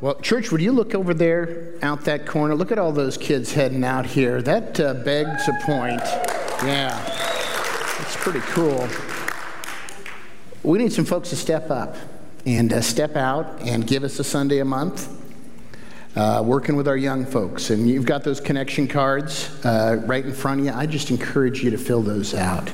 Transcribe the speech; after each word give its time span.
Well, 0.00 0.14
church, 0.20 0.52
would 0.52 0.60
you 0.60 0.70
look 0.70 0.94
over 0.94 1.12
there 1.12 1.74
out 1.82 2.04
that 2.04 2.24
corner? 2.24 2.54
Look 2.54 2.70
at 2.70 2.78
all 2.78 2.92
those 2.92 3.16
kids 3.16 3.52
heading 3.52 3.82
out 3.82 4.06
here. 4.06 4.40
That 4.40 4.78
uh, 4.78 4.94
begs 4.94 5.48
a 5.48 5.54
point. 5.64 6.00
Yeah, 6.62 7.04
it's 7.98 8.14
pretty 8.14 8.38
cool. 8.50 8.88
We 10.62 10.78
need 10.78 10.92
some 10.92 11.04
folks 11.04 11.30
to 11.30 11.36
step 11.36 11.72
up 11.72 11.96
and 12.46 12.72
uh, 12.72 12.80
step 12.80 13.16
out 13.16 13.60
and 13.62 13.84
give 13.84 14.04
us 14.04 14.20
a 14.20 14.22
Sunday 14.22 14.60
a 14.60 14.64
month. 14.64 15.08
Uh, 16.14 16.44
working 16.46 16.76
with 16.76 16.86
our 16.86 16.96
young 16.96 17.26
folks. 17.26 17.70
And 17.70 17.90
you've 17.90 18.06
got 18.06 18.22
those 18.22 18.40
connection 18.40 18.86
cards 18.86 19.50
uh, 19.64 20.00
right 20.06 20.24
in 20.24 20.32
front 20.32 20.60
of 20.60 20.66
you. 20.66 20.72
I 20.72 20.86
just 20.86 21.10
encourage 21.10 21.64
you 21.64 21.72
to 21.72 21.78
fill 21.78 22.02
those 22.02 22.34
out. 22.34 22.70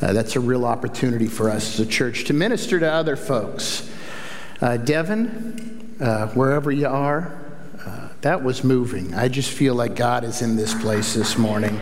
Uh, 0.00 0.12
that's 0.12 0.34
a 0.34 0.40
real 0.40 0.64
opportunity 0.64 1.28
for 1.28 1.48
us 1.48 1.78
as 1.78 1.86
a 1.86 1.88
church 1.88 2.24
to 2.24 2.32
minister 2.32 2.80
to 2.80 2.90
other 2.90 3.14
folks. 3.14 3.88
Uh, 4.60 4.76
Devin, 4.76 5.71
uh, 6.02 6.26
wherever 6.28 6.70
you 6.70 6.88
are. 6.88 7.38
Uh, 7.84 8.08
that 8.20 8.42
was 8.42 8.62
moving. 8.64 9.14
I 9.14 9.28
just 9.28 9.50
feel 9.50 9.74
like 9.74 9.94
God 9.94 10.24
is 10.24 10.42
in 10.42 10.56
this 10.56 10.74
place 10.74 11.14
this 11.14 11.38
morning. 11.38 11.80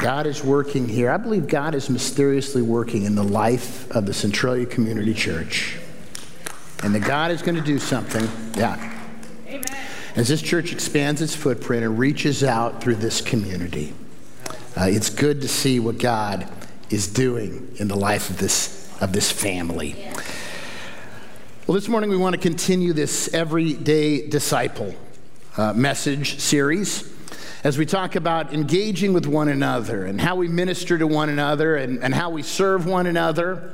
God 0.00 0.26
is 0.26 0.44
working 0.44 0.88
here. 0.88 1.10
I 1.10 1.16
believe 1.16 1.48
God 1.48 1.74
is 1.74 1.90
mysteriously 1.90 2.62
working 2.62 3.04
in 3.04 3.14
the 3.14 3.24
life 3.24 3.90
of 3.90 4.06
the 4.06 4.14
Centralia 4.14 4.66
Community 4.66 5.14
Church. 5.14 5.76
And 6.82 6.94
that 6.94 7.00
God 7.00 7.30
is 7.32 7.42
going 7.42 7.56
to 7.56 7.60
do 7.60 7.78
something. 7.78 8.28
Yeah. 8.56 8.76
Amen. 9.46 9.64
As 10.14 10.28
this 10.28 10.40
church 10.40 10.72
expands 10.72 11.20
its 11.20 11.34
footprint 11.34 11.84
and 11.84 11.98
reaches 11.98 12.44
out 12.44 12.80
through 12.80 12.96
this 12.96 13.20
community, 13.20 13.92
uh, 14.76 14.84
it's 14.84 15.10
good 15.10 15.40
to 15.40 15.48
see 15.48 15.80
what 15.80 15.98
God 15.98 16.48
is 16.90 17.08
doing 17.08 17.74
in 17.78 17.88
the 17.88 17.96
life 17.96 18.30
of 18.30 18.38
this, 18.38 18.92
of 19.00 19.12
this 19.12 19.32
family. 19.32 19.96
Yeah. 19.98 20.22
Well, 21.68 21.74
this 21.74 21.88
morning 21.88 22.08
we 22.08 22.16
want 22.16 22.34
to 22.34 22.40
continue 22.40 22.94
this 22.94 23.34
Everyday 23.34 24.26
Disciple 24.26 24.94
uh, 25.58 25.74
message 25.74 26.40
series 26.40 27.12
as 27.62 27.76
we 27.76 27.84
talk 27.84 28.16
about 28.16 28.54
engaging 28.54 29.12
with 29.12 29.26
one 29.26 29.48
another 29.48 30.06
and 30.06 30.18
how 30.18 30.34
we 30.34 30.48
minister 30.48 30.96
to 30.96 31.06
one 31.06 31.28
another 31.28 31.76
and, 31.76 32.02
and 32.02 32.14
how 32.14 32.30
we 32.30 32.42
serve 32.42 32.86
one 32.86 33.06
another. 33.06 33.70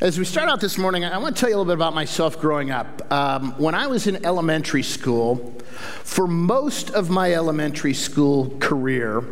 As 0.00 0.18
we 0.18 0.24
start 0.24 0.48
out 0.48 0.60
this 0.60 0.78
morning, 0.78 1.04
I 1.04 1.16
want 1.18 1.36
to 1.36 1.40
tell 1.40 1.48
you 1.48 1.54
a 1.54 1.58
little 1.58 1.70
bit 1.70 1.78
about 1.78 1.94
myself 1.94 2.40
growing 2.40 2.72
up. 2.72 3.12
Um, 3.12 3.52
when 3.52 3.76
I 3.76 3.86
was 3.86 4.08
in 4.08 4.26
elementary 4.26 4.82
school, 4.82 5.54
for 6.02 6.26
most 6.26 6.90
of 6.90 7.08
my 7.08 7.32
elementary 7.32 7.94
school 7.94 8.50
career, 8.58 9.22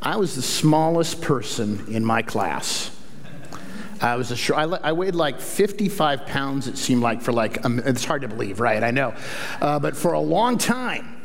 I 0.00 0.16
was 0.16 0.34
the 0.34 0.40
smallest 0.40 1.20
person 1.20 1.84
in 1.88 2.06
my 2.06 2.22
class. 2.22 2.90
I 4.00 4.16
was 4.16 4.30
a 4.30 4.36
short, 4.36 4.58
I, 4.58 4.88
I, 4.88 4.92
weighed 4.92 5.14
like 5.14 5.40
55 5.40 6.24
pounds, 6.26 6.66
it 6.66 6.78
seemed 6.78 7.02
like, 7.02 7.20
for 7.20 7.32
like, 7.32 7.62
um, 7.64 7.80
it's 7.84 8.04
hard 8.04 8.22
to 8.22 8.28
believe, 8.28 8.58
right? 8.58 8.82
I 8.82 8.90
know. 8.90 9.14
Uh, 9.60 9.78
but 9.78 9.94
for 9.94 10.14
a 10.14 10.20
long 10.20 10.56
time, 10.56 11.20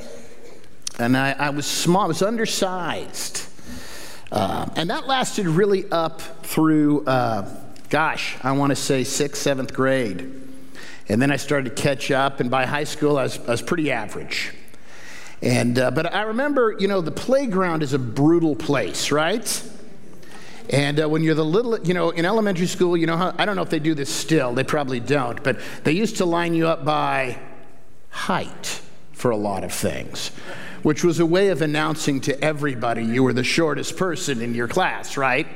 and 0.99 1.15
I, 1.15 1.31
I 1.31 1.49
was 1.51 1.65
small, 1.65 2.03
I 2.03 2.07
was 2.07 2.21
undersized. 2.21 3.47
Uh, 4.31 4.67
and 4.75 4.89
that 4.89 5.07
lasted 5.07 5.47
really 5.47 5.89
up 5.89 6.21
through, 6.43 7.05
uh, 7.05 7.49
gosh, 7.89 8.35
I 8.43 8.51
want 8.51 8.71
to 8.71 8.75
say 8.75 9.05
sixth, 9.05 9.41
seventh 9.41 9.73
grade. 9.73 10.41
And 11.07 11.21
then 11.21 11.31
I 11.31 11.37
started 11.37 11.75
to 11.75 11.81
catch 11.81 12.11
up, 12.11 12.41
and 12.41 12.51
by 12.51 12.65
high 12.65 12.83
school, 12.83 13.17
I 13.17 13.23
was, 13.23 13.39
I 13.39 13.51
was 13.51 13.61
pretty 13.61 13.91
average. 13.91 14.53
And, 15.41 15.79
uh, 15.79 15.91
but 15.91 16.13
I 16.13 16.23
remember, 16.23 16.75
you 16.77 16.87
know, 16.87 16.99
the 16.99 17.11
playground 17.11 17.83
is 17.83 17.93
a 17.93 17.99
brutal 17.99 18.55
place, 18.55 19.11
right? 19.11 19.71
And 20.69 20.99
uh, 20.99 21.09
when 21.09 21.23
you're 21.23 21.35
the 21.35 21.45
little, 21.45 21.79
you 21.81 21.93
know, 21.93 22.09
in 22.09 22.25
elementary 22.25 22.67
school, 22.67 22.97
you 22.97 23.05
know 23.05 23.17
how, 23.17 23.35
I 23.37 23.45
don't 23.45 23.55
know 23.55 23.61
if 23.61 23.69
they 23.69 23.79
do 23.79 23.93
this 23.93 24.13
still, 24.13 24.53
they 24.53 24.63
probably 24.63 24.99
don't, 24.99 25.43
but 25.43 25.59
they 25.83 25.91
used 25.91 26.17
to 26.17 26.25
line 26.25 26.53
you 26.53 26.67
up 26.67 26.83
by 26.83 27.39
height 28.09 28.81
for 29.11 29.31
a 29.31 29.37
lot 29.37 29.63
of 29.63 29.71
things, 29.71 30.29
which 30.83 31.03
was 31.03 31.19
a 31.19 31.25
way 31.25 31.49
of 31.49 31.61
announcing 31.61 32.21
to 32.21 32.43
everybody 32.43 33.03
you 33.03 33.23
were 33.23 33.33
the 33.33 33.43
shortest 33.43 33.97
person 33.97 34.41
in 34.41 34.53
your 34.53 34.67
class, 34.67 35.17
right? 35.17 35.47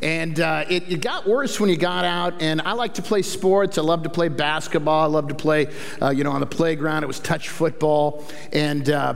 And 0.00 0.38
uh, 0.38 0.64
it, 0.68 0.90
it, 0.92 1.00
got 1.00 1.26
worse 1.26 1.58
when 1.58 1.70
you 1.70 1.76
got 1.76 2.04
out. 2.04 2.40
And 2.40 2.62
I 2.62 2.72
like 2.72 2.94
to 2.94 3.02
play 3.02 3.22
sports. 3.22 3.78
I 3.78 3.82
love 3.82 4.04
to 4.04 4.08
play 4.08 4.28
basketball. 4.28 5.02
I 5.02 5.06
love 5.06 5.28
to 5.28 5.34
play, 5.34 5.72
uh, 6.00 6.10
you 6.10 6.22
know, 6.22 6.30
on 6.30 6.40
the 6.40 6.46
playground. 6.46 7.02
It 7.02 7.08
was 7.08 7.18
touch 7.18 7.48
football. 7.48 8.24
And 8.52 8.88
uh, 8.88 9.14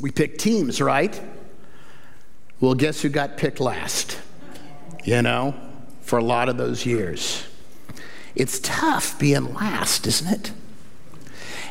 we 0.00 0.10
picked 0.10 0.40
teams, 0.40 0.80
right? 0.80 1.20
Well, 2.60 2.74
guess 2.74 3.00
who 3.00 3.08
got 3.08 3.38
picked 3.38 3.58
last? 3.58 4.20
You 5.04 5.22
know, 5.22 5.54
for 6.02 6.18
a 6.18 6.24
lot 6.24 6.50
of 6.50 6.58
those 6.58 6.84
years. 6.84 7.46
It's 8.34 8.60
tough 8.60 9.18
being 9.18 9.54
last, 9.54 10.06
isn't 10.06 10.30
it? 10.30 10.52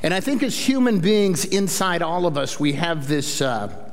And 0.01 0.15
I 0.15 0.19
think 0.19 0.41
as 0.41 0.57
human 0.57 0.99
beings 0.99 1.45
inside 1.45 2.01
all 2.01 2.25
of 2.25 2.37
us, 2.37 2.59
we 2.59 2.73
have 2.73 3.07
this. 3.07 3.39
Uh, 3.39 3.85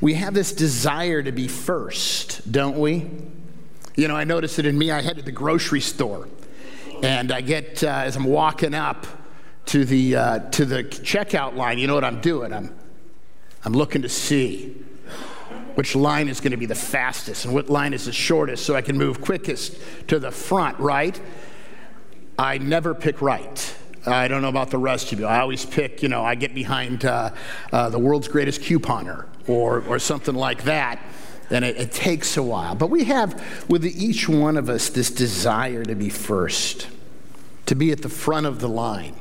we 0.00 0.14
have 0.14 0.32
this 0.32 0.52
desire 0.52 1.22
to 1.22 1.30
be 1.30 1.46
first, 1.46 2.50
don't 2.50 2.78
we? 2.78 3.08
You 3.96 4.08
know, 4.08 4.16
I 4.16 4.24
noticed 4.24 4.58
it 4.58 4.64
in 4.64 4.78
me. 4.78 4.90
I 4.90 5.02
head 5.02 5.16
to 5.18 5.22
the 5.22 5.30
grocery 5.30 5.80
store, 5.80 6.26
and 7.02 7.30
I 7.30 7.42
get 7.42 7.84
uh, 7.84 7.88
as 7.88 8.16
I'm 8.16 8.24
walking 8.24 8.74
up 8.74 9.06
to 9.66 9.84
the 9.84 10.16
uh, 10.16 10.38
to 10.50 10.64
the 10.64 10.84
checkout 10.84 11.54
line. 11.54 11.78
You 11.78 11.86
know 11.86 11.94
what 11.94 12.04
I'm 12.04 12.22
doing? 12.22 12.52
I'm 12.52 12.74
I'm 13.62 13.74
looking 13.74 14.00
to 14.02 14.08
see 14.08 14.74
which 15.80 15.96
line 15.96 16.28
is 16.28 16.40
going 16.40 16.50
to 16.50 16.58
be 16.58 16.66
the 16.66 16.74
fastest 16.74 17.46
and 17.46 17.54
what 17.54 17.70
line 17.70 17.94
is 17.94 18.04
the 18.04 18.12
shortest 18.12 18.66
so 18.66 18.76
I 18.76 18.82
can 18.82 18.98
move 18.98 19.22
quickest 19.22 19.78
to 20.08 20.18
the 20.18 20.30
front, 20.30 20.78
right? 20.78 21.18
I 22.38 22.58
never 22.58 22.94
pick 22.94 23.22
right. 23.22 23.74
I 24.04 24.28
don't 24.28 24.42
know 24.42 24.50
about 24.50 24.68
the 24.68 24.76
rest 24.76 25.10
of 25.12 25.20
you. 25.20 25.24
I 25.24 25.40
always 25.40 25.64
pick, 25.64 26.02
you 26.02 26.10
know, 26.10 26.22
I 26.22 26.34
get 26.34 26.54
behind 26.54 27.06
uh, 27.06 27.30
uh, 27.72 27.88
the 27.88 27.98
world's 27.98 28.28
greatest 28.28 28.60
couponer 28.60 29.24
or, 29.48 29.82
or 29.88 29.98
something 29.98 30.34
like 30.34 30.64
that. 30.64 31.00
And 31.48 31.64
it, 31.64 31.78
it 31.78 31.92
takes 31.92 32.36
a 32.36 32.42
while. 32.42 32.74
But 32.74 32.90
we 32.90 33.04
have 33.04 33.64
with 33.70 33.86
each 33.86 34.28
one 34.28 34.58
of 34.58 34.68
us 34.68 34.90
this 34.90 35.10
desire 35.10 35.82
to 35.84 35.94
be 35.94 36.10
first, 36.10 36.88
to 37.64 37.74
be 37.74 37.90
at 37.90 38.02
the 38.02 38.10
front 38.10 38.44
of 38.44 38.60
the 38.60 38.68
line. 38.68 39.14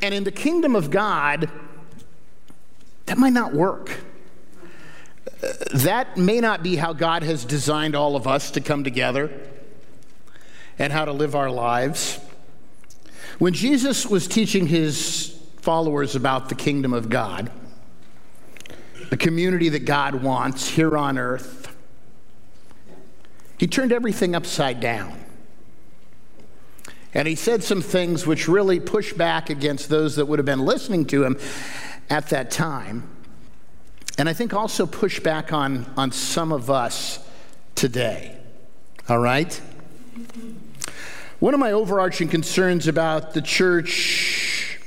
And 0.00 0.14
in 0.14 0.22
the 0.22 0.30
kingdom 0.30 0.76
of 0.76 0.92
God, 0.92 1.50
that 3.06 3.18
might 3.18 3.32
not 3.32 3.52
work 3.52 3.95
that 5.74 6.16
may 6.16 6.40
not 6.40 6.62
be 6.62 6.76
how 6.76 6.92
God 6.92 7.22
has 7.22 7.44
designed 7.44 7.94
all 7.94 8.16
of 8.16 8.26
us 8.26 8.50
to 8.52 8.60
come 8.60 8.84
together 8.84 9.30
and 10.78 10.92
how 10.92 11.04
to 11.04 11.12
live 11.12 11.34
our 11.34 11.50
lives. 11.50 12.18
When 13.38 13.52
Jesus 13.52 14.06
was 14.06 14.26
teaching 14.26 14.66
his 14.66 15.38
followers 15.60 16.14
about 16.14 16.48
the 16.48 16.54
kingdom 16.54 16.92
of 16.92 17.08
God, 17.08 17.50
the 19.10 19.16
community 19.16 19.68
that 19.70 19.84
God 19.84 20.22
wants 20.22 20.68
here 20.68 20.96
on 20.96 21.18
earth, 21.18 21.74
he 23.58 23.66
turned 23.66 23.92
everything 23.92 24.34
upside 24.34 24.80
down. 24.80 25.18
And 27.14 27.26
he 27.26 27.34
said 27.34 27.64
some 27.64 27.80
things 27.80 28.26
which 28.26 28.46
really 28.46 28.78
push 28.78 29.14
back 29.14 29.48
against 29.48 29.88
those 29.88 30.16
that 30.16 30.26
would 30.26 30.38
have 30.38 30.46
been 30.46 30.66
listening 30.66 31.06
to 31.06 31.24
him 31.24 31.38
at 32.10 32.28
that 32.28 32.50
time. 32.50 33.15
And 34.18 34.28
I 34.28 34.32
think 34.32 34.54
also 34.54 34.86
push 34.86 35.20
back 35.20 35.52
on, 35.52 35.92
on 35.96 36.10
some 36.10 36.52
of 36.52 36.70
us 36.70 37.18
today. 37.74 38.36
All 39.08 39.18
right? 39.18 39.60
One 41.38 41.52
of 41.52 41.60
my 41.60 41.72
overarching 41.72 42.28
concerns 42.28 42.88
about 42.88 43.34
the 43.34 43.42
church, 43.42 44.80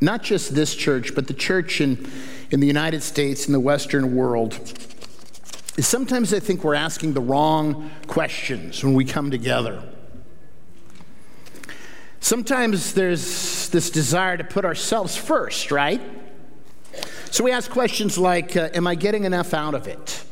not 0.00 0.22
just 0.22 0.54
this 0.54 0.74
church, 0.74 1.14
but 1.14 1.28
the 1.28 1.34
church 1.34 1.80
in, 1.80 2.10
in 2.50 2.58
the 2.58 2.66
United 2.66 3.02
States 3.02 3.46
and 3.46 3.54
the 3.54 3.60
Western 3.60 4.16
world, 4.16 4.54
is 5.76 5.86
sometimes 5.86 6.34
I 6.34 6.40
think 6.40 6.64
we're 6.64 6.74
asking 6.74 7.14
the 7.14 7.20
wrong 7.20 7.90
questions 8.08 8.82
when 8.82 8.94
we 8.94 9.04
come 9.04 9.30
together. 9.30 9.82
Sometimes 12.20 12.94
there's 12.94 13.68
this 13.70 13.90
desire 13.90 14.36
to 14.36 14.44
put 14.44 14.64
ourselves 14.64 15.16
first, 15.16 15.70
right? 15.70 16.00
So 17.30 17.44
we 17.44 17.52
ask 17.52 17.70
questions 17.70 18.18
like 18.18 18.56
uh, 18.56 18.68
Am 18.74 18.86
I 18.86 18.94
getting 18.94 19.24
enough 19.24 19.54
out 19.54 19.74
of 19.74 19.86
it? 19.86 20.24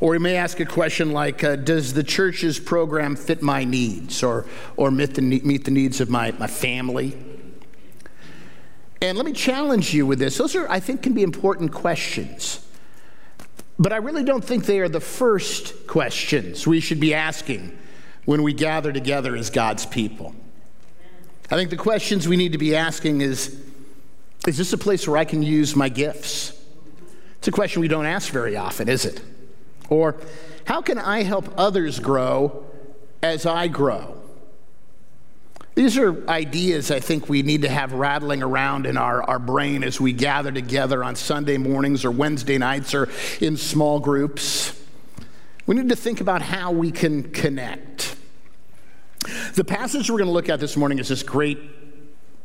Or 0.00 0.10
we 0.10 0.18
may 0.18 0.36
ask 0.36 0.60
a 0.60 0.66
question 0.66 1.12
like 1.12 1.42
uh, 1.42 1.56
Does 1.56 1.94
the 1.94 2.02
church's 2.02 2.58
program 2.58 3.16
fit 3.16 3.42
my 3.42 3.64
needs 3.64 4.22
or, 4.22 4.46
or 4.76 4.90
meet, 4.90 5.14
the, 5.14 5.22
meet 5.22 5.64
the 5.64 5.70
needs 5.70 6.00
of 6.00 6.10
my, 6.10 6.32
my 6.32 6.46
family? 6.46 7.16
And 9.02 9.16
let 9.18 9.26
me 9.26 9.32
challenge 9.32 9.92
you 9.92 10.06
with 10.06 10.18
this. 10.18 10.38
Those 10.38 10.56
are, 10.56 10.68
I 10.70 10.80
think, 10.80 11.02
can 11.02 11.12
be 11.12 11.22
important 11.22 11.72
questions. 11.72 12.66
But 13.78 13.92
I 13.92 13.96
really 13.96 14.24
don't 14.24 14.42
think 14.42 14.64
they 14.64 14.80
are 14.80 14.88
the 14.88 15.00
first 15.00 15.86
questions 15.86 16.66
we 16.66 16.80
should 16.80 16.98
be 16.98 17.12
asking 17.12 17.76
when 18.24 18.42
we 18.42 18.54
gather 18.54 18.92
together 18.92 19.36
as 19.36 19.50
God's 19.50 19.84
people. 19.84 20.34
I 21.50 21.56
think 21.56 21.70
the 21.70 21.76
questions 21.76 22.26
we 22.26 22.36
need 22.36 22.52
to 22.52 22.58
be 22.58 22.74
asking 22.74 23.20
is 23.20 23.65
is 24.46 24.56
this 24.56 24.72
a 24.72 24.78
place 24.78 25.06
where 25.06 25.16
I 25.16 25.24
can 25.24 25.42
use 25.42 25.74
my 25.74 25.88
gifts? 25.88 26.52
It's 27.38 27.48
a 27.48 27.52
question 27.52 27.80
we 27.80 27.88
don't 27.88 28.06
ask 28.06 28.32
very 28.32 28.56
often, 28.56 28.88
is 28.88 29.04
it? 29.04 29.20
Or, 29.88 30.16
how 30.64 30.82
can 30.82 30.98
I 30.98 31.22
help 31.22 31.52
others 31.56 32.00
grow 32.00 32.64
as 33.22 33.46
I 33.46 33.68
grow? 33.68 34.20
These 35.76 35.98
are 35.98 36.26
ideas 36.28 36.90
I 36.90 37.00
think 37.00 37.28
we 37.28 37.42
need 37.42 37.62
to 37.62 37.68
have 37.68 37.92
rattling 37.92 38.42
around 38.42 38.86
in 38.86 38.96
our, 38.96 39.22
our 39.22 39.38
brain 39.38 39.84
as 39.84 40.00
we 40.00 40.14
gather 40.14 40.50
together 40.50 41.04
on 41.04 41.16
Sunday 41.16 41.58
mornings 41.58 42.04
or 42.04 42.10
Wednesday 42.10 42.56
nights 42.56 42.94
or 42.94 43.10
in 43.40 43.58
small 43.58 44.00
groups. 44.00 44.72
We 45.66 45.74
need 45.74 45.90
to 45.90 45.96
think 45.96 46.22
about 46.22 46.40
how 46.40 46.72
we 46.72 46.90
can 46.90 47.30
connect. 47.30 48.16
The 49.54 49.64
passage 49.64 50.10
we're 50.10 50.18
going 50.18 50.28
to 50.28 50.32
look 50.32 50.48
at 50.48 50.60
this 50.60 50.76
morning 50.76 50.98
is 50.98 51.08
this 51.08 51.22
great 51.22 51.58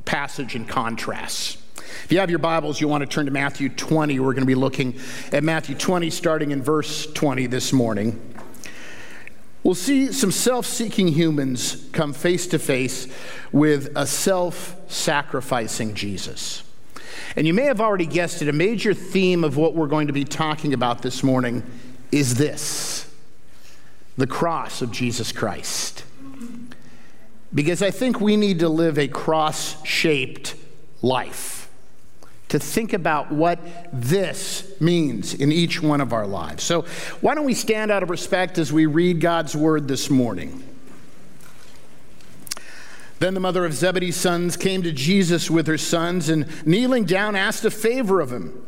passage 0.03 0.55
in 0.55 0.65
contrast. 0.65 1.60
If 2.03 2.11
you 2.11 2.19
have 2.19 2.29
your 2.29 2.39
Bibles, 2.39 2.81
you 2.81 2.87
want 2.87 3.01
to 3.01 3.07
turn 3.07 3.25
to 3.25 3.31
Matthew 3.31 3.69
20. 3.69 4.19
We're 4.19 4.33
going 4.33 4.43
to 4.43 4.45
be 4.45 4.55
looking 4.55 4.99
at 5.31 5.43
Matthew 5.43 5.75
20, 5.75 6.09
starting 6.09 6.51
in 6.51 6.61
verse 6.61 7.05
20 7.11 7.47
this 7.47 7.71
morning. 7.73 8.19
We'll 9.63 9.75
see 9.75 10.11
some 10.11 10.31
self 10.31 10.65
seeking 10.65 11.09
humans 11.09 11.87
come 11.91 12.13
face 12.13 12.47
to 12.47 12.59
face 12.59 13.07
with 13.51 13.91
a 13.95 14.07
self 14.07 14.75
sacrificing 14.87 15.93
Jesus. 15.93 16.63
And 17.35 17.45
you 17.45 17.53
may 17.53 17.65
have 17.65 17.79
already 17.79 18.07
guessed 18.07 18.41
it, 18.41 18.47
a 18.47 18.53
major 18.53 18.93
theme 18.93 19.43
of 19.43 19.57
what 19.57 19.75
we're 19.75 19.87
going 19.87 20.07
to 20.07 20.13
be 20.13 20.25
talking 20.25 20.73
about 20.73 21.01
this 21.01 21.23
morning 21.23 21.63
is 22.11 22.35
this 22.35 23.07
the 24.17 24.27
cross 24.27 24.81
of 24.81 24.91
Jesus 24.91 25.31
Christ. 25.31 26.03
Because 27.53 27.81
I 27.81 27.91
think 27.91 28.21
we 28.21 28.37
need 28.37 28.59
to 28.59 28.69
live 28.69 28.97
a 28.97 29.07
cross 29.07 29.81
shaped 29.85 30.55
life 31.01 31.60
to 32.51 32.59
think 32.59 32.91
about 32.91 33.31
what 33.31 33.59
this 33.93 34.69
means 34.81 35.33
in 35.33 35.53
each 35.53 35.81
one 35.81 36.01
of 36.01 36.11
our 36.11 36.27
lives. 36.27 36.65
So, 36.65 36.81
why 37.21 37.33
don't 37.33 37.45
we 37.45 37.53
stand 37.53 37.91
out 37.91 38.03
of 38.03 38.09
respect 38.09 38.57
as 38.57 38.73
we 38.73 38.87
read 38.87 39.21
God's 39.21 39.55
word 39.55 39.87
this 39.87 40.09
morning? 40.09 40.61
Then 43.19 43.35
the 43.35 43.39
mother 43.39 43.63
of 43.63 43.71
Zebedee's 43.73 44.17
sons 44.17 44.57
came 44.57 44.83
to 44.83 44.91
Jesus 44.91 45.49
with 45.49 45.65
her 45.67 45.77
sons 45.77 46.27
and, 46.27 46.45
kneeling 46.67 47.05
down, 47.05 47.37
asked 47.37 47.63
a 47.63 47.71
favor 47.71 48.19
of 48.19 48.33
him. 48.33 48.61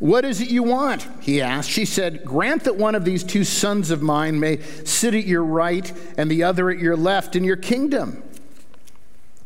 What 0.00 0.24
is 0.24 0.40
it 0.40 0.50
you 0.50 0.64
want? 0.64 1.06
He 1.20 1.40
asked. 1.40 1.70
She 1.70 1.84
said, 1.84 2.24
Grant 2.24 2.64
that 2.64 2.74
one 2.74 2.96
of 2.96 3.04
these 3.04 3.22
two 3.22 3.44
sons 3.44 3.92
of 3.92 4.02
mine 4.02 4.40
may 4.40 4.60
sit 4.84 5.14
at 5.14 5.26
your 5.26 5.44
right 5.44 5.92
and 6.18 6.28
the 6.28 6.42
other 6.42 6.70
at 6.70 6.80
your 6.80 6.96
left 6.96 7.36
in 7.36 7.44
your 7.44 7.54
kingdom. 7.54 8.24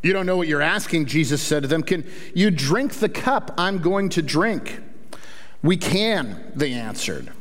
You 0.06 0.12
don't 0.12 0.24
know 0.24 0.36
what 0.36 0.46
you're 0.46 0.62
asking, 0.62 1.06
Jesus 1.06 1.42
said 1.42 1.64
to 1.64 1.68
them. 1.68 1.82
Can 1.82 2.08
you 2.32 2.52
drink 2.52 2.94
the 2.94 3.08
cup 3.08 3.52
I'm 3.58 3.78
going 3.78 4.08
to 4.10 4.22
drink? 4.22 4.80
We 5.64 5.76
can, 5.76 6.52
they 6.54 6.74
answered. 6.74 7.32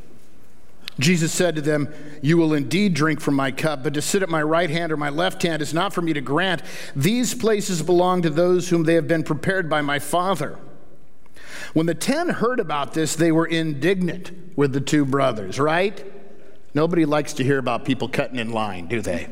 Jesus 0.98 1.32
said 1.32 1.54
to 1.54 1.62
them, 1.62 1.88
You 2.22 2.38
will 2.38 2.54
indeed 2.54 2.94
drink 2.94 3.20
from 3.20 3.34
my 3.34 3.52
cup, 3.52 3.84
but 3.84 3.94
to 3.94 4.02
sit 4.02 4.20
at 4.20 4.28
my 4.28 4.42
right 4.42 4.68
hand 4.68 4.90
or 4.90 4.96
my 4.96 5.10
left 5.10 5.44
hand 5.44 5.62
is 5.62 5.72
not 5.72 5.92
for 5.92 6.02
me 6.02 6.12
to 6.14 6.20
grant. 6.20 6.60
These 6.96 7.34
places 7.34 7.82
belong 7.82 8.22
to 8.22 8.30
those 8.30 8.68
whom 8.68 8.82
they 8.82 8.94
have 8.94 9.06
been 9.06 9.22
prepared 9.22 9.70
by 9.70 9.80
my 9.80 10.00
Father. 10.00 10.58
When 11.72 11.86
the 11.86 11.94
ten 11.94 12.30
heard 12.30 12.58
about 12.58 12.94
this, 12.94 13.14
they 13.14 13.30
were 13.30 13.46
indignant 13.46 14.32
with 14.56 14.72
the 14.72 14.80
two 14.80 15.04
brothers, 15.04 15.60
right? 15.60 16.04
Nobody 16.74 17.04
likes 17.04 17.32
to 17.34 17.44
hear 17.44 17.58
about 17.58 17.84
people 17.84 18.08
cutting 18.08 18.40
in 18.40 18.50
line, 18.50 18.88
do 18.88 19.00
they? 19.00 19.28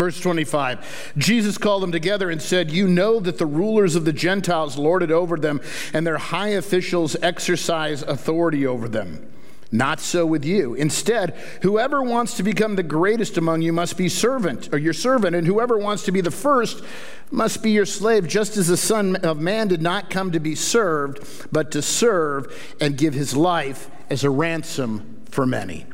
Verse 0.00 0.18
25 0.18 1.12
Jesus 1.18 1.58
called 1.58 1.82
them 1.82 1.92
together 1.92 2.30
and 2.30 2.40
said, 2.40 2.70
You 2.70 2.88
know 2.88 3.20
that 3.20 3.36
the 3.36 3.44
rulers 3.44 3.96
of 3.96 4.06
the 4.06 4.14
Gentiles 4.14 4.78
lord 4.78 5.02
it 5.02 5.10
over 5.10 5.36
them, 5.36 5.60
and 5.92 6.06
their 6.06 6.16
high 6.16 6.48
officials 6.48 7.16
exercise 7.20 8.00
authority 8.00 8.66
over 8.66 8.88
them. 8.88 9.30
Not 9.70 10.00
so 10.00 10.24
with 10.24 10.42
you. 10.42 10.72
Instead, 10.72 11.36
whoever 11.60 12.02
wants 12.02 12.38
to 12.38 12.42
become 12.42 12.76
the 12.76 12.82
greatest 12.82 13.36
among 13.36 13.60
you 13.60 13.74
must 13.74 13.98
be 13.98 14.08
servant 14.08 14.72
or 14.72 14.78
your 14.78 14.94
servant, 14.94 15.36
and 15.36 15.46
whoever 15.46 15.76
wants 15.76 16.04
to 16.04 16.12
be 16.12 16.22
the 16.22 16.30
first 16.30 16.82
must 17.30 17.62
be 17.62 17.72
your 17.72 17.84
slave, 17.84 18.26
just 18.26 18.56
as 18.56 18.68
the 18.68 18.78
Son 18.78 19.16
of 19.16 19.38
Man 19.38 19.68
did 19.68 19.82
not 19.82 20.08
come 20.08 20.32
to 20.32 20.40
be 20.40 20.54
served, 20.54 21.52
but 21.52 21.70
to 21.72 21.82
serve 21.82 22.74
and 22.80 22.96
give 22.96 23.12
his 23.12 23.36
life 23.36 23.90
as 24.08 24.24
a 24.24 24.30
ransom 24.30 25.20
for 25.30 25.44
many. 25.44 25.84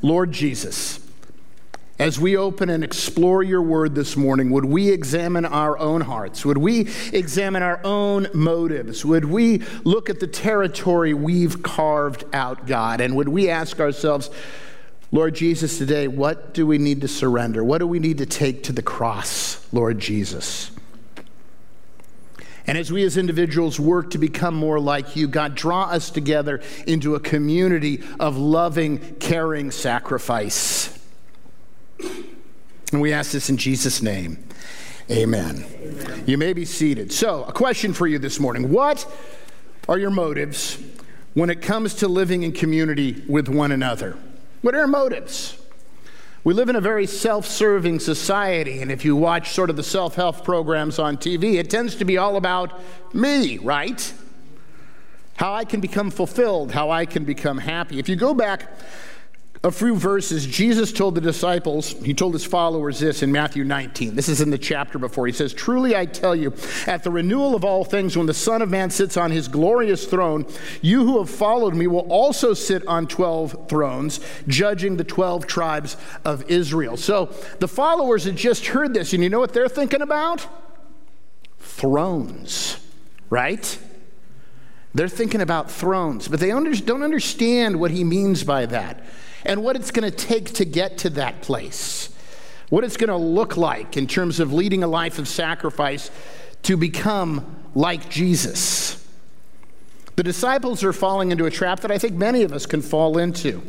Lord 0.00 0.32
Jesus, 0.32 1.09
as 2.00 2.18
we 2.18 2.34
open 2.34 2.70
and 2.70 2.82
explore 2.82 3.42
your 3.42 3.60
word 3.60 3.94
this 3.94 4.16
morning, 4.16 4.48
would 4.48 4.64
we 4.64 4.88
examine 4.88 5.44
our 5.44 5.76
own 5.76 6.00
hearts? 6.00 6.46
Would 6.46 6.56
we 6.56 6.88
examine 7.12 7.62
our 7.62 7.78
own 7.84 8.26
motives? 8.32 9.04
Would 9.04 9.26
we 9.26 9.58
look 9.84 10.08
at 10.08 10.18
the 10.18 10.26
territory 10.26 11.12
we've 11.12 11.62
carved 11.62 12.24
out, 12.32 12.66
God? 12.66 13.02
And 13.02 13.16
would 13.16 13.28
we 13.28 13.50
ask 13.50 13.80
ourselves, 13.80 14.30
Lord 15.12 15.34
Jesus, 15.34 15.76
today, 15.76 16.08
what 16.08 16.54
do 16.54 16.66
we 16.66 16.78
need 16.78 17.02
to 17.02 17.08
surrender? 17.08 17.62
What 17.62 17.78
do 17.78 17.86
we 17.86 17.98
need 17.98 18.16
to 18.16 18.26
take 18.26 18.62
to 18.62 18.72
the 18.72 18.80
cross, 18.80 19.66
Lord 19.70 19.98
Jesus? 19.98 20.70
And 22.66 22.78
as 22.78 22.90
we 22.90 23.04
as 23.04 23.18
individuals 23.18 23.78
work 23.78 24.12
to 24.12 24.18
become 24.18 24.54
more 24.54 24.80
like 24.80 25.16
you, 25.16 25.28
God, 25.28 25.54
draw 25.54 25.82
us 25.90 26.08
together 26.08 26.62
into 26.86 27.14
a 27.14 27.20
community 27.20 28.02
of 28.18 28.38
loving, 28.38 29.16
caring 29.16 29.70
sacrifice. 29.70 30.96
And 32.92 33.00
we 33.00 33.12
ask 33.12 33.32
this 33.32 33.50
in 33.50 33.56
Jesus' 33.56 34.02
name. 34.02 34.42
Amen. 35.10 35.64
Amen. 35.82 36.24
You 36.26 36.38
may 36.38 36.52
be 36.52 36.64
seated. 36.64 37.12
So, 37.12 37.44
a 37.44 37.52
question 37.52 37.92
for 37.92 38.06
you 38.06 38.18
this 38.18 38.38
morning 38.38 38.70
What 38.70 39.06
are 39.88 39.98
your 39.98 40.10
motives 40.10 40.78
when 41.34 41.50
it 41.50 41.62
comes 41.62 41.94
to 41.96 42.08
living 42.08 42.42
in 42.42 42.52
community 42.52 43.24
with 43.28 43.48
one 43.48 43.72
another? 43.72 44.16
What 44.62 44.74
are 44.74 44.78
your 44.78 44.86
motives? 44.86 45.56
We 46.42 46.54
live 46.54 46.68
in 46.70 46.76
a 46.76 46.80
very 46.80 47.06
self 47.06 47.46
serving 47.46 48.00
society, 48.00 48.80
and 48.80 48.90
if 48.90 49.04
you 49.04 49.14
watch 49.14 49.50
sort 49.50 49.68
of 49.68 49.76
the 49.76 49.82
self 49.82 50.14
help 50.14 50.44
programs 50.44 50.98
on 50.98 51.16
TV, 51.16 51.54
it 51.54 51.68
tends 51.68 51.96
to 51.96 52.04
be 52.04 52.16
all 52.16 52.36
about 52.36 52.80
me, 53.14 53.58
right? 53.58 54.12
How 55.36 55.52
I 55.52 55.64
can 55.64 55.80
become 55.80 56.10
fulfilled, 56.10 56.72
how 56.72 56.90
I 56.90 57.04
can 57.04 57.24
become 57.24 57.58
happy. 57.58 57.98
If 57.98 58.08
you 58.08 58.16
go 58.16 58.32
back 58.32 58.68
a 59.62 59.70
few 59.70 59.94
verses, 59.94 60.46
Jesus 60.46 60.90
told 60.90 61.14
the 61.14 61.20
disciples, 61.20 61.90
he 62.02 62.14
told 62.14 62.32
his 62.32 62.46
followers 62.46 62.98
this 62.98 63.22
in 63.22 63.30
Matthew 63.30 63.62
19. 63.62 64.14
This 64.14 64.30
is 64.30 64.40
in 64.40 64.48
the 64.48 64.56
chapter 64.56 64.98
before. 64.98 65.26
He 65.26 65.34
says, 65.34 65.52
Truly 65.52 65.94
I 65.94 66.06
tell 66.06 66.34
you, 66.34 66.54
at 66.86 67.04
the 67.04 67.10
renewal 67.10 67.54
of 67.54 67.62
all 67.62 67.84
things, 67.84 68.16
when 68.16 68.24
the 68.24 68.32
Son 68.32 68.62
of 68.62 68.70
Man 68.70 68.88
sits 68.88 69.18
on 69.18 69.30
his 69.30 69.48
glorious 69.48 70.06
throne, 70.06 70.46
you 70.80 71.04
who 71.04 71.18
have 71.18 71.28
followed 71.28 71.74
me 71.74 71.86
will 71.86 72.10
also 72.10 72.54
sit 72.54 72.86
on 72.86 73.06
12 73.06 73.68
thrones, 73.68 74.20
judging 74.48 74.96
the 74.96 75.04
12 75.04 75.46
tribes 75.46 75.98
of 76.24 76.50
Israel. 76.50 76.96
So 76.96 77.26
the 77.58 77.68
followers 77.68 78.24
had 78.24 78.36
just 78.36 78.68
heard 78.68 78.94
this, 78.94 79.12
and 79.12 79.22
you 79.22 79.28
know 79.28 79.40
what 79.40 79.52
they're 79.52 79.68
thinking 79.68 80.00
about? 80.00 80.46
Thrones, 81.58 82.78
right? 83.28 83.78
They're 84.94 85.06
thinking 85.06 85.42
about 85.42 85.70
thrones, 85.70 86.28
but 86.28 86.40
they 86.40 86.48
don't 86.48 87.02
understand 87.02 87.78
what 87.78 87.90
he 87.90 88.04
means 88.04 88.42
by 88.42 88.64
that 88.64 89.04
and 89.44 89.62
what 89.62 89.76
it's 89.76 89.90
going 89.90 90.10
to 90.10 90.16
take 90.16 90.52
to 90.54 90.64
get 90.64 90.98
to 90.98 91.10
that 91.10 91.42
place, 91.42 92.14
what 92.68 92.84
it's 92.84 92.96
going 92.96 93.08
to 93.08 93.16
look 93.16 93.56
like 93.56 93.96
in 93.96 94.06
terms 94.06 94.40
of 94.40 94.52
leading 94.52 94.82
a 94.82 94.88
life 94.88 95.18
of 95.18 95.28
sacrifice 95.28 96.10
to 96.62 96.76
become 96.76 97.56
like 97.74 98.08
Jesus. 98.10 99.06
The 100.16 100.22
disciples 100.22 100.84
are 100.84 100.92
falling 100.92 101.30
into 101.30 101.46
a 101.46 101.50
trap 101.50 101.80
that 101.80 101.90
I 101.90 101.98
think 101.98 102.14
many 102.14 102.42
of 102.42 102.52
us 102.52 102.66
can 102.66 102.82
fall 102.82 103.16
into 103.18 103.62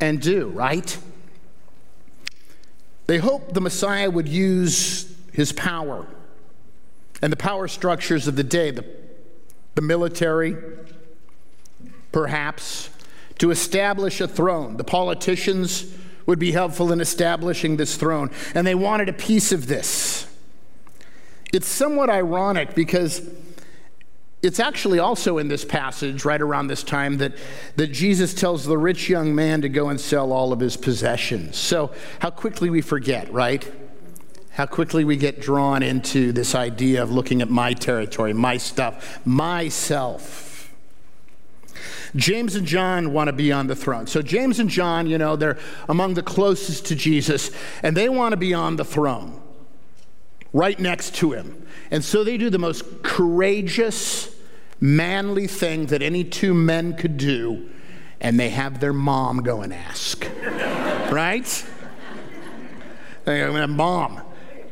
and 0.00 0.20
do, 0.20 0.48
right? 0.48 0.98
They 3.06 3.18
hope 3.18 3.54
the 3.54 3.60
Messiah 3.60 4.10
would 4.10 4.28
use 4.28 5.10
his 5.32 5.52
power 5.52 6.06
and 7.22 7.32
the 7.32 7.36
power 7.36 7.68
structures 7.68 8.28
of 8.28 8.36
the 8.36 8.44
day, 8.44 8.70
the, 8.70 8.84
the 9.74 9.82
military, 9.82 10.56
perhaps, 12.12 12.90
to 13.38 13.50
establish 13.50 14.20
a 14.20 14.28
throne. 14.28 14.76
The 14.76 14.84
politicians 14.84 15.94
would 16.26 16.38
be 16.38 16.52
helpful 16.52 16.92
in 16.92 17.00
establishing 17.00 17.76
this 17.76 17.96
throne, 17.96 18.30
and 18.54 18.66
they 18.66 18.74
wanted 18.74 19.08
a 19.08 19.12
piece 19.12 19.52
of 19.52 19.66
this. 19.66 20.26
It's 21.52 21.66
somewhat 21.66 22.10
ironic 22.10 22.74
because 22.74 23.22
it's 24.42 24.60
actually 24.60 24.98
also 24.98 25.38
in 25.38 25.48
this 25.48 25.64
passage, 25.64 26.24
right 26.24 26.40
around 26.40 26.68
this 26.68 26.82
time, 26.82 27.18
that, 27.18 27.32
that 27.76 27.88
Jesus 27.88 28.34
tells 28.34 28.66
the 28.66 28.78
rich 28.78 29.08
young 29.08 29.34
man 29.34 29.62
to 29.62 29.68
go 29.68 29.88
and 29.88 30.00
sell 30.00 30.32
all 30.32 30.52
of 30.52 30.60
his 30.60 30.76
possessions. 30.76 31.56
So, 31.56 31.92
how 32.20 32.30
quickly 32.30 32.70
we 32.70 32.80
forget, 32.80 33.32
right? 33.32 33.70
How 34.52 34.66
quickly 34.66 35.04
we 35.04 35.16
get 35.16 35.40
drawn 35.40 35.82
into 35.82 36.32
this 36.32 36.54
idea 36.54 37.02
of 37.02 37.10
looking 37.10 37.42
at 37.42 37.48
my 37.48 37.72
territory, 37.72 38.32
my 38.32 38.58
stuff, 38.58 39.24
myself. 39.24 40.47
James 42.16 42.54
and 42.54 42.66
John 42.66 43.12
want 43.12 43.28
to 43.28 43.32
be 43.32 43.52
on 43.52 43.66
the 43.66 43.76
throne. 43.76 44.06
So, 44.06 44.22
James 44.22 44.58
and 44.58 44.70
John, 44.70 45.06
you 45.06 45.18
know, 45.18 45.36
they're 45.36 45.58
among 45.88 46.14
the 46.14 46.22
closest 46.22 46.86
to 46.86 46.94
Jesus, 46.94 47.50
and 47.82 47.96
they 47.96 48.08
want 48.08 48.32
to 48.32 48.36
be 48.36 48.54
on 48.54 48.76
the 48.76 48.84
throne 48.84 49.40
right 50.52 50.78
next 50.78 51.14
to 51.16 51.32
him. 51.32 51.66
And 51.90 52.04
so 52.04 52.24
they 52.24 52.36
do 52.36 52.50
the 52.50 52.58
most 52.58 53.02
courageous, 53.02 54.34
manly 54.80 55.46
thing 55.46 55.86
that 55.86 56.02
any 56.02 56.24
two 56.24 56.54
men 56.54 56.96
could 56.96 57.16
do, 57.16 57.68
and 58.20 58.38
they 58.38 58.50
have 58.50 58.80
their 58.80 58.92
mom 58.92 59.42
go 59.42 59.62
and 59.62 59.72
ask. 59.72 60.26
right? 61.10 61.66
They 63.24 63.40
go, 63.40 63.66
Mom, 63.66 64.22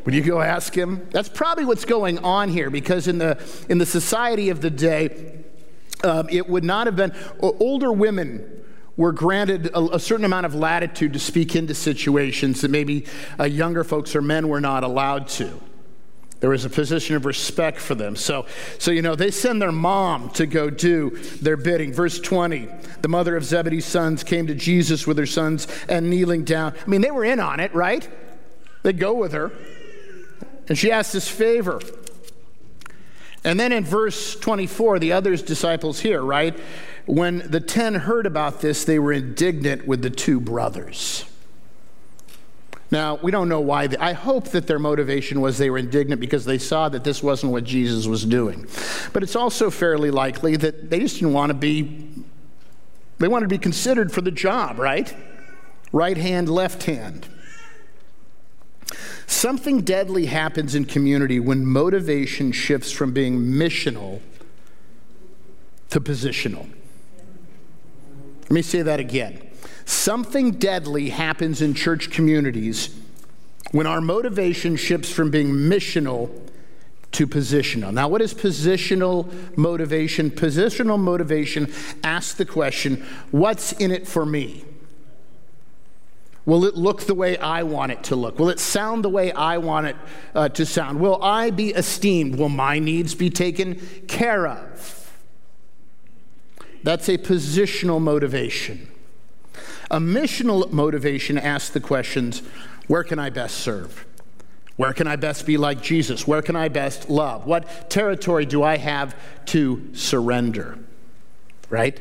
Would 0.04 0.14
you 0.14 0.22
go 0.22 0.40
ask 0.40 0.74
him? 0.74 1.06
That's 1.10 1.28
probably 1.28 1.64
what's 1.64 1.84
going 1.84 2.18
on 2.20 2.48
here 2.48 2.70
because 2.70 3.06
in 3.06 3.18
the, 3.18 3.42
in 3.68 3.78
the 3.78 3.86
society 3.86 4.48
of 4.50 4.60
the 4.60 4.70
day, 4.70 5.35
um, 6.04 6.28
it 6.30 6.48
would 6.48 6.64
not 6.64 6.86
have 6.86 6.96
been, 6.96 7.12
older 7.40 7.92
women 7.92 8.64
were 8.96 9.12
granted 9.12 9.66
a, 9.68 9.96
a, 9.96 10.00
certain 10.00 10.24
amount 10.24 10.46
of 10.46 10.54
latitude 10.54 11.12
to 11.12 11.18
speak 11.18 11.54
into 11.54 11.74
situations 11.74 12.62
that 12.62 12.70
maybe 12.70 13.04
uh, 13.38 13.44
younger 13.44 13.84
folks 13.84 14.16
or 14.16 14.22
men 14.22 14.48
were 14.48 14.60
not 14.60 14.84
allowed 14.84 15.28
to. 15.28 15.60
There 16.40 16.50
was 16.50 16.64
a 16.64 16.70
position 16.70 17.16
of 17.16 17.24
respect 17.24 17.78
for 17.78 17.94
them. 17.94 18.14
So, 18.14 18.46
so, 18.78 18.90
you 18.90 19.00
know, 19.00 19.14
they 19.14 19.30
send 19.30 19.60
their 19.60 19.72
mom 19.72 20.30
to 20.30 20.46
go 20.46 20.68
do 20.68 21.10
their 21.40 21.56
bidding. 21.56 21.92
Verse 21.92 22.20
20 22.20 22.68
the 23.02 23.08
mother 23.08 23.36
of 23.36 23.44
Zebedee's 23.44 23.84
sons 23.86 24.24
came 24.24 24.46
to 24.48 24.54
Jesus 24.54 25.06
with 25.06 25.16
her 25.18 25.26
sons 25.26 25.68
and 25.88 26.10
kneeling 26.10 26.44
down. 26.44 26.74
I 26.84 26.88
mean, 26.88 27.00
they 27.00 27.10
were 27.10 27.24
in 27.24 27.40
on 27.40 27.60
it, 27.60 27.74
right? 27.74 28.06
They 28.82 28.92
go 28.92 29.14
with 29.14 29.32
her. 29.32 29.52
And 30.68 30.76
she 30.76 30.90
asks 30.90 31.12
this 31.12 31.28
favor. 31.28 31.80
And 33.46 33.60
then 33.60 33.70
in 33.70 33.84
verse 33.84 34.34
24, 34.34 34.98
the 34.98 35.12
other 35.12 35.36
disciples 35.36 36.00
here, 36.00 36.20
right? 36.20 36.58
When 37.06 37.48
the 37.48 37.60
ten 37.60 37.94
heard 37.94 38.26
about 38.26 38.60
this, 38.60 38.84
they 38.84 38.98
were 38.98 39.12
indignant 39.12 39.86
with 39.86 40.02
the 40.02 40.10
two 40.10 40.40
brothers. 40.40 41.24
Now, 42.90 43.20
we 43.22 43.30
don't 43.30 43.48
know 43.48 43.60
why. 43.60 43.86
They, 43.86 43.98
I 43.98 44.14
hope 44.14 44.48
that 44.48 44.66
their 44.66 44.80
motivation 44.80 45.40
was 45.40 45.58
they 45.58 45.70
were 45.70 45.78
indignant 45.78 46.20
because 46.20 46.44
they 46.44 46.58
saw 46.58 46.88
that 46.88 47.04
this 47.04 47.22
wasn't 47.22 47.52
what 47.52 47.62
Jesus 47.62 48.08
was 48.08 48.24
doing. 48.24 48.66
But 49.12 49.22
it's 49.22 49.36
also 49.36 49.70
fairly 49.70 50.10
likely 50.10 50.56
that 50.56 50.90
they 50.90 50.98
just 50.98 51.14
didn't 51.14 51.32
want 51.32 51.50
to 51.50 51.54
be, 51.54 52.08
they 53.18 53.28
wanted 53.28 53.44
to 53.44 53.54
be 53.54 53.58
considered 53.58 54.10
for 54.10 54.22
the 54.22 54.32
job, 54.32 54.80
right? 54.80 55.14
Right 55.92 56.16
hand, 56.16 56.48
left 56.48 56.82
hand. 56.82 57.28
Something 59.26 59.82
deadly 59.82 60.26
happens 60.26 60.74
in 60.74 60.84
community 60.84 61.40
when 61.40 61.64
motivation 61.64 62.52
shifts 62.52 62.90
from 62.90 63.12
being 63.12 63.38
missional 63.38 64.20
to 65.90 66.00
positional. 66.00 66.68
Let 68.42 68.50
me 68.50 68.62
say 68.62 68.82
that 68.82 69.00
again. 69.00 69.42
Something 69.84 70.52
deadly 70.52 71.10
happens 71.10 71.62
in 71.62 71.74
church 71.74 72.10
communities 72.10 72.94
when 73.72 73.86
our 73.86 74.00
motivation 74.00 74.76
shifts 74.76 75.10
from 75.10 75.30
being 75.30 75.50
missional 75.50 76.30
to 77.12 77.26
positional. 77.26 77.92
Now, 77.92 78.08
what 78.08 78.20
is 78.20 78.34
positional 78.34 79.56
motivation? 79.56 80.30
Positional 80.30 80.98
motivation 80.98 81.72
asks 82.04 82.34
the 82.34 82.44
question 82.44 83.04
what's 83.30 83.72
in 83.72 83.90
it 83.90 84.06
for 84.06 84.26
me? 84.26 84.64
Will 86.46 86.64
it 86.64 86.76
look 86.76 87.02
the 87.02 87.14
way 87.14 87.36
I 87.38 87.64
want 87.64 87.90
it 87.90 88.04
to 88.04 88.16
look? 88.16 88.38
Will 88.38 88.48
it 88.48 88.60
sound 88.60 89.04
the 89.04 89.08
way 89.08 89.32
I 89.32 89.58
want 89.58 89.88
it 89.88 89.96
uh, 90.32 90.48
to 90.50 90.64
sound? 90.64 91.00
Will 91.00 91.20
I 91.20 91.50
be 91.50 91.70
esteemed? 91.70 92.36
Will 92.36 92.48
my 92.48 92.78
needs 92.78 93.16
be 93.16 93.28
taken 93.28 93.80
care 94.06 94.46
of? 94.46 95.12
That's 96.84 97.08
a 97.08 97.18
positional 97.18 98.00
motivation. 98.00 98.88
A 99.90 99.98
missional 99.98 100.70
motivation 100.70 101.36
asks 101.36 101.70
the 101.70 101.80
questions 101.80 102.42
where 102.86 103.02
can 103.02 103.18
I 103.18 103.30
best 103.30 103.56
serve? 103.56 104.06
Where 104.76 104.92
can 104.92 105.08
I 105.08 105.16
best 105.16 105.46
be 105.46 105.56
like 105.56 105.82
Jesus? 105.82 106.28
Where 106.28 106.42
can 106.42 106.54
I 106.54 106.68
best 106.68 107.10
love? 107.10 107.44
What 107.44 107.90
territory 107.90 108.46
do 108.46 108.62
I 108.62 108.76
have 108.76 109.16
to 109.46 109.90
surrender? 109.94 110.78
Right? 111.70 111.98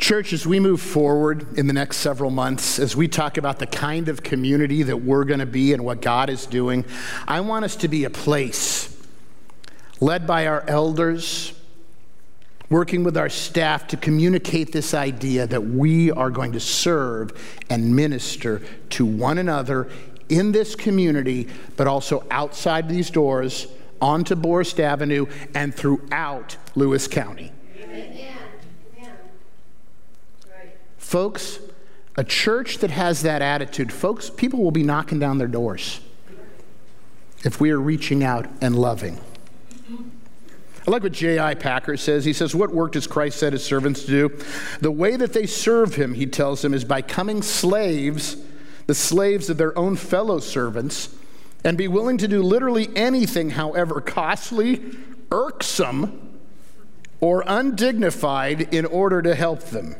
Church, 0.00 0.32
as 0.32 0.46
we 0.46 0.58
move 0.60 0.80
forward 0.80 1.58
in 1.58 1.66
the 1.66 1.74
next 1.74 1.98
several 1.98 2.30
months, 2.30 2.78
as 2.78 2.96
we 2.96 3.06
talk 3.06 3.36
about 3.36 3.58
the 3.58 3.66
kind 3.66 4.08
of 4.08 4.22
community 4.22 4.82
that 4.82 4.96
we're 4.96 5.24
going 5.24 5.40
to 5.40 5.46
be 5.46 5.74
and 5.74 5.84
what 5.84 6.00
God 6.00 6.30
is 6.30 6.46
doing, 6.46 6.86
I 7.28 7.40
want 7.40 7.66
us 7.66 7.76
to 7.76 7.86
be 7.86 8.04
a 8.04 8.10
place 8.10 8.96
led 10.00 10.26
by 10.26 10.46
our 10.46 10.64
elders, 10.66 11.52
working 12.70 13.04
with 13.04 13.18
our 13.18 13.28
staff 13.28 13.88
to 13.88 13.98
communicate 13.98 14.72
this 14.72 14.94
idea 14.94 15.46
that 15.46 15.66
we 15.66 16.10
are 16.10 16.30
going 16.30 16.52
to 16.52 16.60
serve 16.60 17.32
and 17.68 17.94
minister 17.94 18.62
to 18.88 19.04
one 19.04 19.36
another 19.36 19.90
in 20.30 20.52
this 20.52 20.74
community, 20.74 21.46
but 21.76 21.86
also 21.86 22.24
outside 22.30 22.88
these 22.88 23.10
doors, 23.10 23.66
onto 24.00 24.34
Borst 24.34 24.80
Avenue, 24.80 25.26
and 25.54 25.74
throughout 25.74 26.56
Lewis 26.74 27.06
County. 27.06 27.52
Folks, 31.10 31.58
a 32.16 32.22
church 32.22 32.78
that 32.78 32.92
has 32.92 33.22
that 33.22 33.42
attitude, 33.42 33.92
folks, 33.92 34.30
people 34.30 34.62
will 34.62 34.70
be 34.70 34.84
knocking 34.84 35.18
down 35.18 35.38
their 35.38 35.48
doors 35.48 35.98
if 37.42 37.60
we 37.60 37.72
are 37.72 37.80
reaching 37.80 38.22
out 38.22 38.46
and 38.60 38.76
loving. 38.76 39.18
I 40.86 40.88
like 40.88 41.02
what 41.02 41.10
J.I. 41.10 41.56
Packer 41.56 41.96
says. 41.96 42.24
He 42.24 42.32
says, 42.32 42.54
What 42.54 42.72
work 42.72 42.92
does 42.92 43.08
Christ 43.08 43.40
set 43.40 43.54
his 43.54 43.64
servants 43.64 44.04
to 44.04 44.06
do? 44.06 44.44
The 44.80 44.92
way 44.92 45.16
that 45.16 45.32
they 45.32 45.46
serve 45.46 45.96
him, 45.96 46.14
he 46.14 46.26
tells 46.26 46.62
them, 46.62 46.72
is 46.72 46.84
by 46.84 47.02
coming 47.02 47.42
slaves, 47.42 48.36
the 48.86 48.94
slaves 48.94 49.50
of 49.50 49.58
their 49.58 49.76
own 49.76 49.96
fellow 49.96 50.38
servants, 50.38 51.12
and 51.64 51.76
be 51.76 51.88
willing 51.88 52.18
to 52.18 52.28
do 52.28 52.40
literally 52.40 52.88
anything, 52.94 53.50
however 53.50 54.00
costly, 54.00 54.80
irksome, 55.32 56.38
or 57.18 57.42
undignified, 57.48 58.72
in 58.72 58.86
order 58.86 59.20
to 59.22 59.34
help 59.34 59.62
them. 59.70 59.96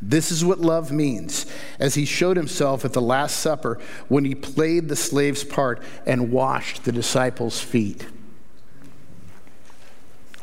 This 0.00 0.30
is 0.30 0.44
what 0.44 0.60
love 0.60 0.92
means, 0.92 1.46
as 1.80 1.94
he 1.96 2.04
showed 2.04 2.36
himself 2.36 2.84
at 2.84 2.92
the 2.92 3.02
Last 3.02 3.38
Supper 3.38 3.80
when 4.08 4.24
he 4.24 4.34
played 4.34 4.88
the 4.88 4.96
slave's 4.96 5.42
part 5.42 5.82
and 6.06 6.30
washed 6.30 6.84
the 6.84 6.92
disciples' 6.92 7.60
feet. 7.60 8.06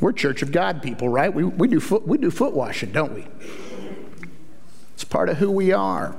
We're 0.01 0.11
Church 0.11 0.41
of 0.41 0.51
God 0.51 0.83
people, 0.83 1.07
right? 1.07 1.33
We, 1.33 1.45
we, 1.45 1.69
do, 1.69 1.79
foot, 1.79 2.05
we 2.05 2.17
do 2.17 2.29
foot 2.29 2.53
washing, 2.53 2.91
don't 2.91 3.13
we? 3.13 3.25
It's 4.93 5.05
part 5.05 5.29
of 5.29 5.37
who 5.37 5.49
we 5.49 5.71
are. 5.71 6.15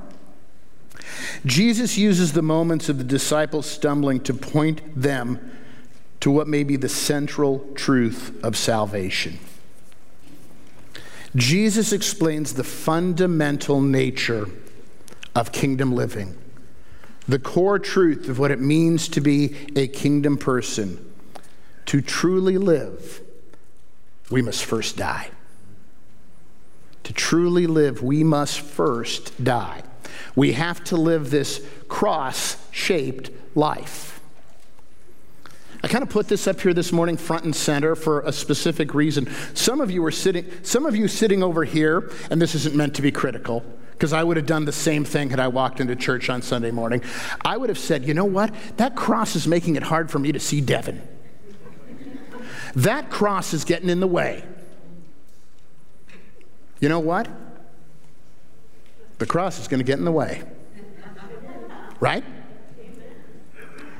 Jesus 1.45 1.97
uses 1.97 2.33
the 2.33 2.41
moments 2.41 2.89
of 2.89 2.97
the 2.97 3.03
disciples 3.03 3.67
stumbling 3.67 4.19
to 4.21 4.33
point 4.33 4.81
them 4.99 5.51
to 6.21 6.31
what 6.31 6.47
may 6.47 6.63
be 6.63 6.75
the 6.75 6.89
central 6.89 7.59
truth 7.75 8.43
of 8.43 8.57
salvation. 8.57 9.37
Jesus 11.37 11.93
explains 11.93 12.53
the 12.53 12.63
fundamental 12.63 13.79
nature 13.79 14.49
of 15.35 15.51
kingdom 15.51 15.93
living, 15.93 16.35
the 17.27 17.37
core 17.37 17.77
truth 17.77 18.27
of 18.27 18.39
what 18.39 18.49
it 18.49 18.59
means 18.59 19.07
to 19.09 19.21
be 19.21 19.55
a 19.75 19.87
kingdom 19.87 20.37
person. 20.37 21.13
To 21.85 22.01
truly 22.01 22.57
live, 22.57 23.21
we 24.31 24.41
must 24.41 24.65
first 24.65 24.97
die. 24.97 25.29
To 27.03 27.13
truly 27.13 27.67
live, 27.67 28.01
we 28.01 28.23
must 28.23 28.59
first 28.59 29.41
die. 29.43 29.83
We 30.35 30.53
have 30.53 30.83
to 30.85 30.97
live 30.97 31.29
this 31.29 31.65
cross 31.87 32.57
shaped 32.71 33.29
life. 33.55 34.16
I 35.87 35.89
kind 35.89 36.03
of 36.03 36.09
put 36.09 36.27
this 36.27 36.47
up 36.47 36.59
here 36.59 36.73
this 36.73 36.91
morning 36.91 37.15
front 37.15 37.45
and 37.45 37.55
center 37.55 37.95
for 37.95 38.19
a 38.23 38.33
specific 38.33 38.93
reason. 38.93 39.29
Some 39.53 39.79
of 39.79 39.89
you 39.89 40.03
are 40.03 40.11
sitting, 40.11 40.45
some 40.61 40.85
of 40.85 40.97
you 40.97 41.07
sitting 41.07 41.41
over 41.41 41.63
here, 41.63 42.11
and 42.29 42.41
this 42.41 42.55
isn't 42.55 42.75
meant 42.75 42.95
to 42.95 43.01
be 43.01 43.09
critical, 43.09 43.63
because 43.93 44.11
I 44.11 44.21
would 44.21 44.35
have 44.35 44.45
done 44.45 44.65
the 44.65 44.73
same 44.73 45.05
thing 45.05 45.29
had 45.29 45.39
I 45.39 45.47
walked 45.47 45.79
into 45.79 45.95
church 45.95 46.29
on 46.29 46.41
Sunday 46.41 46.71
morning. 46.71 47.03
I 47.45 47.55
would 47.55 47.69
have 47.69 47.77
said, 47.77 48.03
you 48.03 48.13
know 48.13 48.25
what? 48.25 48.53
That 48.75 48.97
cross 48.97 49.37
is 49.37 49.47
making 49.47 49.77
it 49.77 49.83
hard 49.83 50.11
for 50.11 50.19
me 50.19 50.33
to 50.33 50.41
see 50.41 50.59
Devin. 50.59 51.01
That 52.75 53.09
cross 53.09 53.53
is 53.53 53.63
getting 53.63 53.87
in 53.89 54.01
the 54.01 54.07
way. 54.07 54.43
You 56.81 56.89
know 56.89 56.99
what? 56.99 57.29
The 59.19 59.25
cross 59.25 59.57
is 59.57 59.69
going 59.69 59.79
to 59.79 59.85
get 59.85 59.99
in 59.99 60.03
the 60.03 60.11
way. 60.11 60.43
Right? 62.01 62.25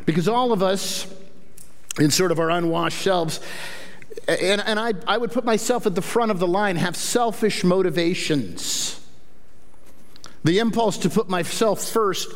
Because 0.05 0.27
all 0.27 0.51
of 0.51 0.61
us 0.61 1.13
in 1.99 2.11
sort 2.11 2.31
of 2.31 2.39
our 2.39 2.49
unwashed 2.49 3.01
selves. 3.01 3.39
And, 4.27 4.61
and 4.61 4.79
I, 4.79 4.93
I 5.07 5.17
would 5.17 5.31
put 5.31 5.45
myself 5.45 5.85
at 5.85 5.95
the 5.95 6.01
front 6.01 6.31
of 6.31 6.39
the 6.39 6.47
line, 6.47 6.75
have 6.75 6.95
selfish 6.95 7.63
motivations. 7.63 8.99
The 10.43 10.59
impulse 10.59 10.97
to 10.99 11.09
put 11.09 11.29
myself 11.29 11.83
first 11.83 12.29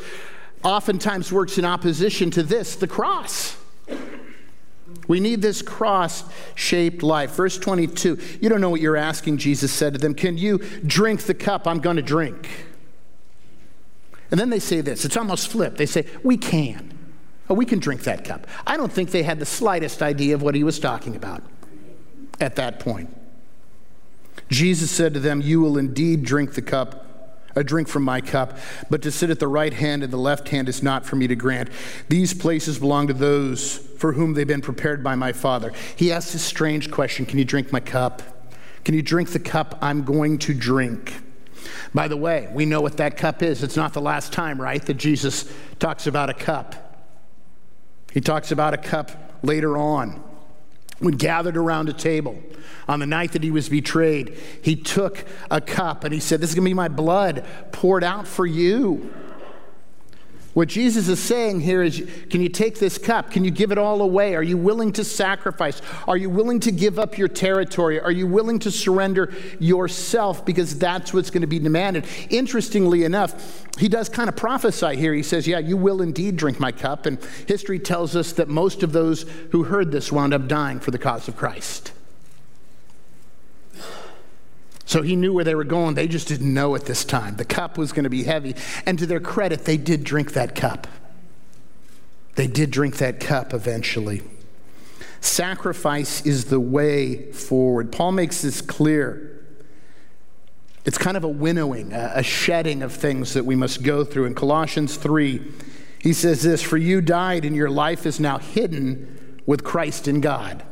oftentimes 0.63 1.31
works 1.31 1.57
in 1.57 1.65
opposition 1.65 2.31
to 2.31 2.43
this 2.43 2.75
the 2.75 2.87
cross. 2.87 3.57
We 5.07 5.19
need 5.19 5.41
this 5.41 5.61
cross 5.61 6.23
shaped 6.55 7.03
life. 7.03 7.31
Verse 7.31 7.57
22 7.57 8.19
You 8.41 8.49
don't 8.49 8.61
know 8.61 8.69
what 8.69 8.81
you're 8.81 8.97
asking, 8.97 9.37
Jesus 9.37 9.71
said 9.71 9.93
to 9.93 9.99
them. 9.99 10.13
Can 10.13 10.37
you 10.37 10.59
drink 10.85 11.23
the 11.23 11.33
cup 11.33 11.67
I'm 11.67 11.79
going 11.79 11.95
to 11.97 12.01
drink? 12.01 12.47
And 14.29 14.39
then 14.39 14.49
they 14.49 14.59
say 14.59 14.81
this 14.81 15.05
it's 15.05 15.17
almost 15.17 15.49
flipped. 15.49 15.77
They 15.77 15.85
say, 15.85 16.05
We 16.23 16.37
can. 16.37 16.97
Oh, 17.51 17.53
we 17.53 17.65
can 17.65 17.79
drink 17.79 18.03
that 18.03 18.23
cup. 18.23 18.47
I 18.65 18.77
don't 18.77 18.89
think 18.93 19.11
they 19.11 19.23
had 19.23 19.37
the 19.37 19.45
slightest 19.45 20.01
idea 20.01 20.35
of 20.35 20.41
what 20.41 20.55
he 20.55 20.63
was 20.63 20.79
talking 20.79 21.17
about 21.17 21.43
at 22.39 22.55
that 22.55 22.79
point. 22.79 23.13
Jesus 24.47 24.89
said 24.89 25.13
to 25.15 25.19
them, 25.19 25.41
You 25.41 25.59
will 25.59 25.77
indeed 25.77 26.23
drink 26.23 26.53
the 26.53 26.61
cup 26.61 27.07
a 27.53 27.61
drink 27.65 27.89
from 27.89 28.03
my 28.03 28.21
cup, 28.21 28.57
but 28.89 29.01
to 29.01 29.11
sit 29.11 29.29
at 29.29 29.41
the 29.41 29.47
right 29.49 29.73
hand 29.73 30.01
and 30.01 30.13
the 30.13 30.17
left 30.17 30.47
hand 30.47 30.69
is 30.69 30.81
not 30.81 31.05
for 31.05 31.17
me 31.17 31.27
to 31.27 31.35
grant. 31.35 31.69
These 32.07 32.33
places 32.33 32.79
belong 32.79 33.07
to 33.07 33.13
those 33.13 33.79
for 33.97 34.13
whom 34.13 34.33
they've 34.33 34.47
been 34.47 34.61
prepared 34.61 35.03
by 35.03 35.15
my 35.15 35.33
Father. 35.33 35.73
He 35.97 36.13
asks 36.13 36.31
this 36.31 36.43
strange 36.43 36.89
question 36.89 37.25
Can 37.25 37.37
you 37.37 37.43
drink 37.43 37.73
my 37.73 37.81
cup? 37.81 38.21
Can 38.85 38.95
you 38.95 39.01
drink 39.01 39.31
the 39.31 39.39
cup 39.39 39.77
I'm 39.81 40.05
going 40.05 40.37
to 40.39 40.53
drink? 40.53 41.15
By 41.93 42.07
the 42.07 42.15
way, 42.15 42.49
we 42.53 42.65
know 42.65 42.79
what 42.79 42.95
that 42.95 43.17
cup 43.17 43.43
is. 43.43 43.61
It's 43.61 43.75
not 43.75 43.91
the 43.91 43.99
last 43.99 44.31
time, 44.31 44.61
right, 44.61 44.81
that 44.85 44.93
Jesus 44.93 45.51
talks 45.79 46.07
about 46.07 46.29
a 46.29 46.33
cup. 46.33 46.90
He 48.11 48.21
talks 48.21 48.51
about 48.51 48.73
a 48.73 48.77
cup 48.77 49.39
later 49.43 49.77
on 49.77 50.21
when 51.01 51.15
gathered 51.15 51.57
around 51.57 51.89
a 51.89 51.93
table 51.93 52.37
on 52.87 52.99
the 52.99 53.07
night 53.07 53.31
that 53.31 53.43
he 53.43 53.51
was 53.51 53.69
betrayed, 53.69 54.37
he 54.61 54.75
took 54.75 55.25
a 55.49 55.59
cup 55.59 56.03
and 56.03 56.13
he 56.13 56.19
said, 56.19 56.39
This 56.39 56.51
is 56.51 56.55
going 56.55 56.65
to 56.65 56.69
be 56.69 56.75
my 56.75 56.87
blood 56.87 57.45
poured 57.71 58.03
out 58.03 58.27
for 58.27 58.45
you. 58.45 59.11
What 60.53 60.67
Jesus 60.67 61.07
is 61.07 61.21
saying 61.21 61.61
here 61.61 61.81
is 61.81 62.05
can 62.29 62.41
you 62.41 62.49
take 62.49 62.77
this 62.77 62.97
cup? 62.97 63.31
Can 63.31 63.45
you 63.45 63.51
give 63.51 63.71
it 63.71 63.77
all 63.77 64.01
away? 64.01 64.35
Are 64.35 64.43
you 64.43 64.57
willing 64.57 64.91
to 64.93 65.03
sacrifice? 65.05 65.81
Are 66.07 66.17
you 66.17 66.29
willing 66.29 66.59
to 66.61 66.71
give 66.71 66.99
up 66.99 67.17
your 67.17 67.29
territory? 67.29 68.01
Are 68.01 68.11
you 68.11 68.27
willing 68.27 68.59
to 68.59 68.71
surrender 68.71 69.33
yourself? 69.59 70.45
Because 70.45 70.77
that's 70.77 71.13
what's 71.13 71.29
going 71.29 71.41
to 71.41 71.47
be 71.47 71.59
demanded. 71.59 72.05
Interestingly 72.29 73.05
enough, 73.05 73.65
he 73.77 73.87
does 73.87 74.09
kind 74.09 74.27
of 74.27 74.35
prophesy 74.35 74.97
here. 74.97 75.13
He 75.13 75.23
says, 75.23 75.47
Yeah, 75.47 75.59
you 75.59 75.77
will 75.77 76.01
indeed 76.01 76.35
drink 76.35 76.59
my 76.59 76.73
cup. 76.73 77.05
And 77.05 77.17
history 77.47 77.79
tells 77.79 78.17
us 78.17 78.33
that 78.33 78.49
most 78.49 78.83
of 78.83 78.91
those 78.91 79.23
who 79.51 79.63
heard 79.63 79.91
this 79.91 80.11
wound 80.11 80.33
up 80.33 80.47
dying 80.47 80.81
for 80.81 80.91
the 80.91 80.99
cause 80.99 81.29
of 81.29 81.37
Christ. 81.37 81.93
So 84.91 85.01
he 85.01 85.15
knew 85.15 85.31
where 85.31 85.45
they 85.45 85.55
were 85.55 85.63
going. 85.63 85.95
They 85.95 86.09
just 86.09 86.27
didn't 86.27 86.53
know 86.53 86.75
at 86.75 86.83
this 86.83 87.05
time. 87.05 87.37
The 87.37 87.45
cup 87.45 87.77
was 87.77 87.93
going 87.93 88.03
to 88.03 88.09
be 88.09 88.23
heavy. 88.23 88.55
And 88.85 88.99
to 88.99 89.05
their 89.05 89.21
credit, 89.21 89.63
they 89.63 89.77
did 89.77 90.03
drink 90.03 90.33
that 90.33 90.53
cup. 90.53 90.85
They 92.35 92.45
did 92.45 92.71
drink 92.71 92.97
that 92.97 93.21
cup 93.21 93.53
eventually. 93.53 94.21
Sacrifice 95.21 96.25
is 96.25 96.43
the 96.43 96.59
way 96.59 97.31
forward. 97.31 97.93
Paul 97.93 98.11
makes 98.11 98.41
this 98.41 98.59
clear. 98.59 99.45
It's 100.83 100.97
kind 100.97 101.15
of 101.15 101.23
a 101.23 101.29
winnowing, 101.29 101.93
a 101.93 102.21
shedding 102.21 102.81
of 102.81 102.91
things 102.91 103.33
that 103.33 103.45
we 103.45 103.55
must 103.55 103.83
go 103.83 104.03
through. 104.03 104.25
In 104.25 104.35
Colossians 104.35 104.97
3, 104.97 105.41
he 105.99 106.11
says 106.11 106.43
this 106.43 106.61
For 106.61 106.75
you 106.75 106.99
died, 106.99 107.45
and 107.45 107.55
your 107.55 107.69
life 107.69 108.05
is 108.05 108.19
now 108.19 108.39
hidden 108.39 109.39
with 109.45 109.63
Christ 109.63 110.09
in 110.09 110.19
God. 110.19 110.65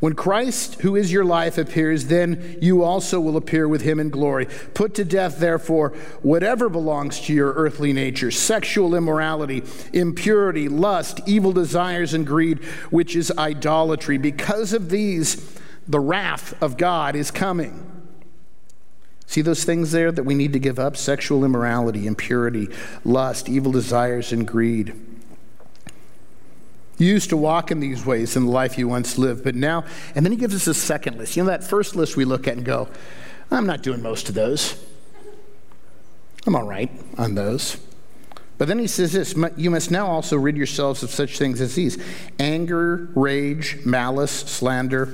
When 0.00 0.14
Christ, 0.14 0.80
who 0.80 0.96
is 0.96 1.12
your 1.12 1.26
life, 1.26 1.58
appears, 1.58 2.06
then 2.06 2.58
you 2.62 2.82
also 2.82 3.20
will 3.20 3.36
appear 3.36 3.68
with 3.68 3.82
him 3.82 4.00
in 4.00 4.08
glory. 4.08 4.46
Put 4.72 4.94
to 4.94 5.04
death, 5.04 5.38
therefore, 5.38 5.90
whatever 6.22 6.70
belongs 6.70 7.20
to 7.22 7.34
your 7.34 7.52
earthly 7.52 7.92
nature 7.92 8.30
sexual 8.30 8.94
immorality, 8.94 9.62
impurity, 9.92 10.70
lust, 10.70 11.20
evil 11.26 11.52
desires, 11.52 12.14
and 12.14 12.26
greed, 12.26 12.64
which 12.90 13.14
is 13.14 13.30
idolatry. 13.36 14.16
Because 14.16 14.72
of 14.72 14.88
these, 14.88 15.58
the 15.86 16.00
wrath 16.00 16.60
of 16.62 16.78
God 16.78 17.14
is 17.14 17.30
coming. 17.30 17.86
See 19.26 19.42
those 19.42 19.64
things 19.64 19.92
there 19.92 20.10
that 20.10 20.24
we 20.24 20.34
need 20.34 20.54
to 20.54 20.58
give 20.58 20.78
up? 20.78 20.96
Sexual 20.96 21.44
immorality, 21.44 22.06
impurity, 22.06 22.68
lust, 23.04 23.50
evil 23.50 23.70
desires, 23.70 24.32
and 24.32 24.48
greed. 24.48 25.09
You 27.00 27.06
used 27.06 27.30
to 27.30 27.36
walk 27.38 27.70
in 27.70 27.80
these 27.80 28.04
ways 28.04 28.36
in 28.36 28.44
the 28.44 28.52
life 28.52 28.76
you 28.76 28.86
once 28.86 29.16
lived, 29.16 29.42
but 29.42 29.54
now, 29.54 29.84
and 30.14 30.24
then 30.24 30.32
he 30.32 30.36
gives 30.36 30.54
us 30.54 30.66
a 30.66 30.74
second 30.74 31.16
list. 31.16 31.34
You 31.34 31.44
know, 31.44 31.48
that 31.48 31.64
first 31.64 31.96
list 31.96 32.14
we 32.14 32.26
look 32.26 32.46
at 32.46 32.58
and 32.58 32.64
go, 32.64 32.88
I'm 33.50 33.66
not 33.66 33.82
doing 33.82 34.02
most 34.02 34.28
of 34.28 34.34
those. 34.34 34.74
I'm 36.46 36.54
all 36.54 36.66
right 36.66 36.90
on 37.16 37.34
those. 37.34 37.78
But 38.58 38.68
then 38.68 38.78
he 38.78 38.86
says 38.86 39.12
this 39.12 39.34
You 39.56 39.70
must 39.70 39.90
now 39.90 40.08
also 40.08 40.36
rid 40.36 40.58
yourselves 40.58 41.02
of 41.02 41.10
such 41.10 41.38
things 41.38 41.62
as 41.62 41.74
these 41.74 41.96
anger, 42.38 43.08
rage, 43.14 43.78
malice, 43.86 44.32
slander, 44.32 45.06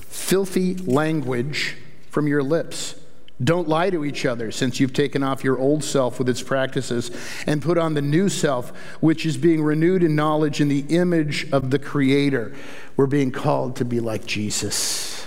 filthy 0.00 0.74
language 0.74 1.76
from 2.10 2.26
your 2.26 2.42
lips. 2.42 2.94
Don't 3.42 3.66
lie 3.66 3.90
to 3.90 4.04
each 4.04 4.26
other, 4.26 4.52
since 4.52 4.78
you've 4.78 4.92
taken 4.92 5.22
off 5.22 5.42
your 5.42 5.58
old 5.58 5.82
self 5.82 6.18
with 6.18 6.28
its 6.28 6.42
practices 6.42 7.10
and 7.46 7.62
put 7.62 7.78
on 7.78 7.94
the 7.94 8.02
new 8.02 8.28
self, 8.28 8.70
which 9.00 9.24
is 9.24 9.36
being 9.36 9.62
renewed 9.62 10.02
in 10.02 10.14
knowledge 10.14 10.60
in 10.60 10.68
the 10.68 10.84
image 10.90 11.50
of 11.50 11.70
the 11.70 11.78
Creator. 11.78 12.54
We're 12.96 13.06
being 13.06 13.32
called 13.32 13.76
to 13.76 13.84
be 13.84 14.00
like 14.00 14.26
Jesus 14.26 15.26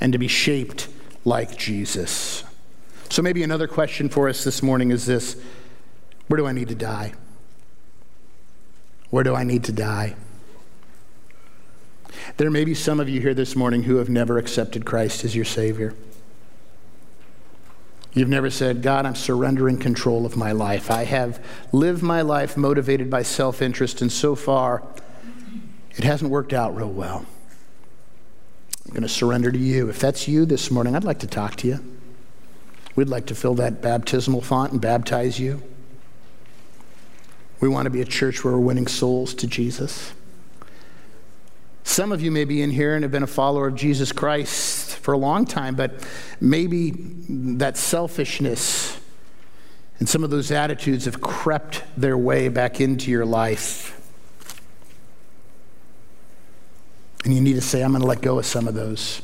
and 0.00 0.12
to 0.12 0.18
be 0.18 0.28
shaped 0.28 0.88
like 1.24 1.56
Jesus. 1.56 2.44
So, 3.08 3.22
maybe 3.22 3.42
another 3.42 3.66
question 3.66 4.08
for 4.08 4.28
us 4.28 4.44
this 4.44 4.62
morning 4.62 4.90
is 4.90 5.06
this 5.06 5.40
Where 6.28 6.36
do 6.36 6.46
I 6.46 6.52
need 6.52 6.68
to 6.68 6.74
die? 6.74 7.14
Where 9.10 9.24
do 9.24 9.34
I 9.34 9.42
need 9.42 9.64
to 9.64 9.72
die? 9.72 10.14
There 12.36 12.50
may 12.50 12.64
be 12.64 12.74
some 12.74 13.00
of 13.00 13.08
you 13.08 13.20
here 13.20 13.34
this 13.34 13.56
morning 13.56 13.84
who 13.84 13.96
have 13.96 14.08
never 14.08 14.38
accepted 14.38 14.84
Christ 14.84 15.24
as 15.24 15.34
your 15.34 15.44
Savior. 15.44 15.94
You've 18.12 18.28
never 18.28 18.50
said, 18.50 18.82
God, 18.82 19.06
I'm 19.06 19.14
surrendering 19.14 19.78
control 19.78 20.26
of 20.26 20.36
my 20.36 20.50
life. 20.52 20.90
I 20.90 21.04
have 21.04 21.44
lived 21.72 22.02
my 22.02 22.22
life 22.22 22.56
motivated 22.56 23.08
by 23.08 23.22
self 23.22 23.62
interest, 23.62 24.02
and 24.02 24.10
so 24.10 24.34
far, 24.34 24.82
it 25.96 26.04
hasn't 26.04 26.30
worked 26.30 26.52
out 26.52 26.74
real 26.74 26.90
well. 26.90 27.24
I'm 28.84 28.90
going 28.90 29.02
to 29.02 29.08
surrender 29.08 29.52
to 29.52 29.58
you. 29.58 29.88
If 29.88 30.00
that's 30.00 30.26
you 30.26 30.44
this 30.44 30.70
morning, 30.70 30.96
I'd 30.96 31.04
like 31.04 31.20
to 31.20 31.28
talk 31.28 31.54
to 31.56 31.68
you. 31.68 31.78
We'd 32.96 33.08
like 33.08 33.26
to 33.26 33.34
fill 33.34 33.54
that 33.54 33.80
baptismal 33.80 34.40
font 34.40 34.72
and 34.72 34.80
baptize 34.80 35.38
you. 35.38 35.62
We 37.60 37.68
want 37.68 37.86
to 37.86 37.90
be 37.90 38.00
a 38.00 38.06
church 38.06 38.42
where 38.42 38.54
we're 38.54 38.60
winning 38.60 38.88
souls 38.88 39.34
to 39.34 39.46
Jesus. 39.46 40.12
Some 41.82 42.12
of 42.12 42.20
you 42.20 42.30
may 42.30 42.44
be 42.44 42.62
in 42.62 42.70
here 42.70 42.94
and 42.94 43.02
have 43.02 43.12
been 43.12 43.22
a 43.22 43.26
follower 43.26 43.68
of 43.68 43.74
Jesus 43.74 44.12
Christ 44.12 44.96
for 44.96 45.12
a 45.12 45.18
long 45.18 45.44
time, 45.44 45.74
but 45.74 46.06
maybe 46.40 46.92
that 47.56 47.76
selfishness 47.76 49.00
and 50.00 50.08
some 50.08 50.24
of 50.24 50.30
those 50.30 50.50
attitudes 50.50 51.04
have 51.04 51.20
crept 51.20 51.84
their 51.96 52.16
way 52.16 52.48
back 52.48 52.80
into 52.80 53.10
your 53.10 53.26
life. 53.26 53.96
And 57.24 57.34
you 57.34 57.40
need 57.42 57.52
to 57.54 57.60
say, 57.60 57.82
I'm 57.82 57.90
going 57.90 58.00
to 58.00 58.06
let 58.06 58.22
go 58.22 58.38
of 58.38 58.46
some 58.46 58.66
of 58.66 58.74
those. 58.74 59.20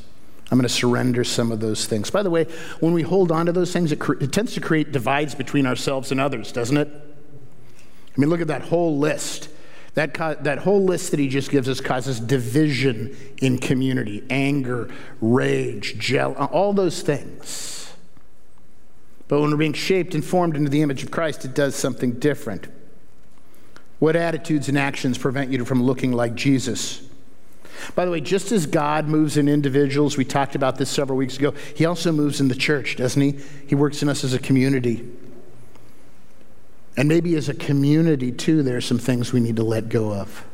I'm 0.51 0.59
going 0.59 0.69
to 0.69 0.75
surrender 0.75 1.25
some 1.25 1.51
of 1.51 1.61
those 1.61 1.87
things. 1.87 2.11
By 2.11 2.23
the 2.23 2.29
way, 2.29 2.45
when 2.81 2.93
we 2.93 3.03
hold 3.03 3.33
on 3.33 3.47
to 3.47 3.53
those 3.53 3.73
things, 3.73 3.91
it, 3.91 4.01
it 4.21 4.33
tends 4.33 4.53
to 4.55 4.61
create 4.61 4.93
divides 4.93 5.35
between 5.35 5.67
ourselves 5.67 6.13
and 6.13 6.21
others, 6.21 6.53
doesn't 6.53 6.77
it? 6.77 6.89
I 6.89 8.21
mean, 8.21 8.29
look 8.29 8.43
at 8.43 8.49
that 8.49 8.63
whole 8.63 8.99
list. 8.99 9.49
That, 9.97 10.45
that 10.45 10.59
whole 10.59 10.85
list 10.85 11.11
that 11.13 11.21
he 11.21 11.27
just 11.27 11.51
gives 11.51 11.71
us 11.71 11.81
causes 11.81 12.21
division 12.21 13.17
in 13.41 13.57
community 13.57 14.23
anger, 14.29 14.91
rage, 15.23 15.99
jealousy, 15.99 16.39
all 16.39 16.75
those 16.75 17.01
things. 17.01 17.95
But 19.27 19.41
when 19.41 19.51
we're 19.51 19.57
being 19.57 19.73
shaped 19.73 20.15
and 20.15 20.23
formed 20.23 20.55
into 20.55 20.69
the 20.69 20.83
image 20.83 21.03
of 21.03 21.11
Christ, 21.11 21.47
it 21.47 21.55
does 21.55 21.75
something 21.75 22.13
different. 22.13 22.69
What 23.99 24.17
attitudes 24.17 24.69
and 24.69 24.77
actions 24.77 25.17
prevent 25.17 25.51
you 25.51 25.65
from 25.65 25.83
looking 25.83 26.13
like 26.13 26.35
Jesus? 26.35 27.03
By 27.95 28.05
the 28.05 28.11
way, 28.11 28.21
just 28.21 28.53
as 28.53 28.67
God 28.67 29.09
moves 29.09 29.39
in 29.39 29.49
individuals, 29.49 30.19
we 30.19 30.27
talked 30.27 30.55
about 30.55 30.77
this 30.77 30.91
several 30.91 31.17
weeks 31.17 31.39
ago, 31.39 31.55
He 31.75 31.87
also 31.87 32.13
moves 32.13 32.39
in 32.39 32.49
the 32.49 32.55
church, 32.55 32.97
doesn't 32.97 33.21
He? 33.21 33.39
He 33.67 33.75
works 33.75 34.03
in 34.03 34.11
us 34.11 34.25
as 34.25 34.35
a 34.35 34.39
community. 34.39 35.11
And 36.97 37.09
maybe 37.09 37.37
as 37.37 37.49
a 37.49 37.55
community, 37.55 38.33
too, 38.33 38.63
there 38.63 38.77
are 38.77 38.83
some 38.83 38.99
things 38.99 39.33
we 39.33 39.41
need 39.41 39.57
to 39.57 39.63
let 39.63 39.89
go 39.89 40.13
of. 40.13 40.45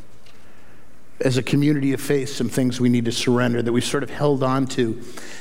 As 1.21 1.37
a 1.37 1.43
community 1.43 1.93
of 1.93 2.01
faith, 2.01 2.31
some 2.31 2.49
things 2.49 2.81
we 2.81 2.89
need 2.89 3.05
to 3.05 3.13
surrender 3.13 3.63
that 3.63 3.73
we've 3.73 3.85
sort 3.85 4.03
of 4.03 4.11
held 4.11 4.43
on 4.43 4.67
to 4.69 5.01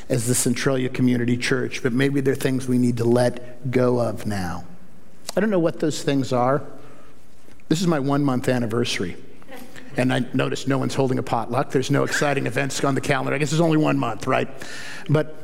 as 0.09 0.27
the 0.27 0.35
Centralia 0.35 0.89
Community 0.89 1.37
Church, 1.37 1.81
but 1.81 1.91
maybe 1.91 2.21
there 2.21 2.33
are 2.33 2.35
things 2.35 2.67
we 2.67 2.77
need 2.77 2.97
to 2.97 3.03
let 3.03 3.71
go 3.71 3.99
of 3.99 4.27
now. 4.27 4.63
I 5.35 5.39
don't 5.39 5.49
know 5.49 5.59
what 5.59 5.79
those 5.79 6.03
things 6.03 6.31
are. 6.31 6.61
This 7.69 7.81
is 7.81 7.87
my 7.87 7.99
one 7.99 8.23
month 8.23 8.47
anniversary. 8.47 9.15
And 9.97 10.13
I 10.13 10.19
noticed 10.33 10.67
no 10.67 10.77
one's 10.77 10.93
holding 10.93 11.17
a 11.17 11.23
potluck. 11.23 11.71
There's 11.71 11.91
no 11.91 12.03
exciting 12.03 12.45
events 12.45 12.83
on 12.83 12.95
the 12.95 13.01
calendar. 13.01 13.33
I 13.33 13.39
guess 13.39 13.51
it's 13.51 13.61
only 13.61 13.77
one 13.77 13.97
month, 13.97 14.27
right? 14.27 14.47
But 15.09 15.35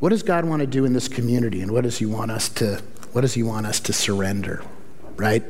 what 0.00 0.10
does 0.10 0.22
God 0.22 0.44
want 0.44 0.60
to 0.60 0.66
do 0.66 0.84
in 0.84 0.92
this 0.92 1.08
community, 1.08 1.62
and 1.62 1.70
what 1.70 1.84
does 1.84 1.98
He 1.98 2.06
want 2.06 2.30
us 2.30 2.48
to 2.50 2.82
what 3.14 3.20
does 3.20 3.34
he 3.34 3.44
want 3.44 3.64
us 3.64 3.78
to 3.78 3.92
surrender, 3.92 4.60
right? 5.14 5.44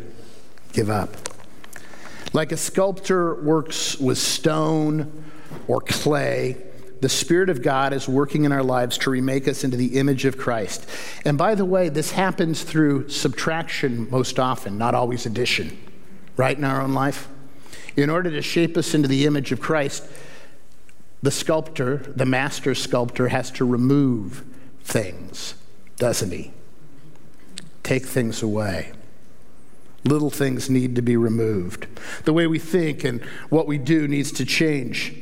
Give 0.75 0.91
up. 0.91 1.17
Like 2.35 2.53
a 2.53 2.59
sculptor 2.59 3.43
works 3.43 3.99
with 3.99 4.19
stone 4.19 5.25
or 5.67 5.81
clay, 5.81 6.59
the 7.01 7.09
Spirit 7.09 7.49
of 7.49 7.63
God 7.63 7.95
is 7.95 8.07
working 8.07 8.45
in 8.45 8.53
our 8.53 8.63
lives 8.63 8.99
to 8.99 9.11
remake 9.11 9.49
us 9.49 9.65
into 9.65 9.79
the 9.79 9.99
image 9.99 10.27
of 10.27 10.37
Christ. 10.37 10.87
And 11.25 11.39
by 11.39 11.55
the 11.55 11.65
way, 11.65 11.89
this 11.89 12.11
happens 12.11 12.63
through 12.63 13.09
subtraction 13.09 14.11
most 14.11 14.39
often, 14.39 14.77
not 14.77 14.95
always 14.95 15.25
addition, 15.25 15.79
right, 16.37 16.57
in 16.57 16.65
our 16.65 16.83
own 16.83 16.93
life? 16.93 17.29
In 17.97 18.11
order 18.11 18.31
to 18.31 18.43
shape 18.43 18.77
us 18.77 18.95
into 18.95 19.09
the 19.09 19.25
image 19.25 19.53
of 19.53 19.61
Christ, 19.61 20.07
the 21.23 21.31
sculptor, 21.31 21.97
the 22.15 22.27
master 22.27 22.75
sculptor, 22.75 23.29
has 23.29 23.51
to 23.53 23.65
remove 23.65 24.45
things, 24.83 25.55
doesn't 25.97 26.31
he? 26.31 26.54
Take 27.85 28.05
things 28.05 28.43
away. 28.43 28.91
Little 30.05 30.31
things 30.31 30.69
need 30.69 30.97
to 30.97 31.03
be 31.03 31.17
removed. 31.17 31.87
The 32.25 32.33
way 32.33 32.49
we 32.49 32.59
think 32.59 33.05
and 33.05 33.23
what 33.49 33.69
we 33.69 33.79
do 33.79 34.09
needs 34.09 34.33
to 34.33 34.45
change. 34.45 35.15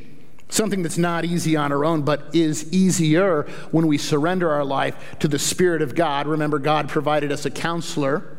Something 0.48 0.82
that's 0.82 0.98
not 0.98 1.24
easy 1.24 1.56
on 1.56 1.72
our 1.72 1.84
own, 1.84 2.02
but 2.02 2.34
is 2.34 2.72
easier 2.72 3.42
when 3.70 3.86
we 3.86 3.98
surrender 3.98 4.50
our 4.50 4.64
life 4.64 5.16
to 5.20 5.28
the 5.28 5.38
Spirit 5.38 5.82
of 5.82 5.94
God. 5.94 6.26
Remember, 6.26 6.58
God 6.58 6.88
provided 6.88 7.30
us 7.30 7.44
a 7.44 7.50
counselor 7.50 8.38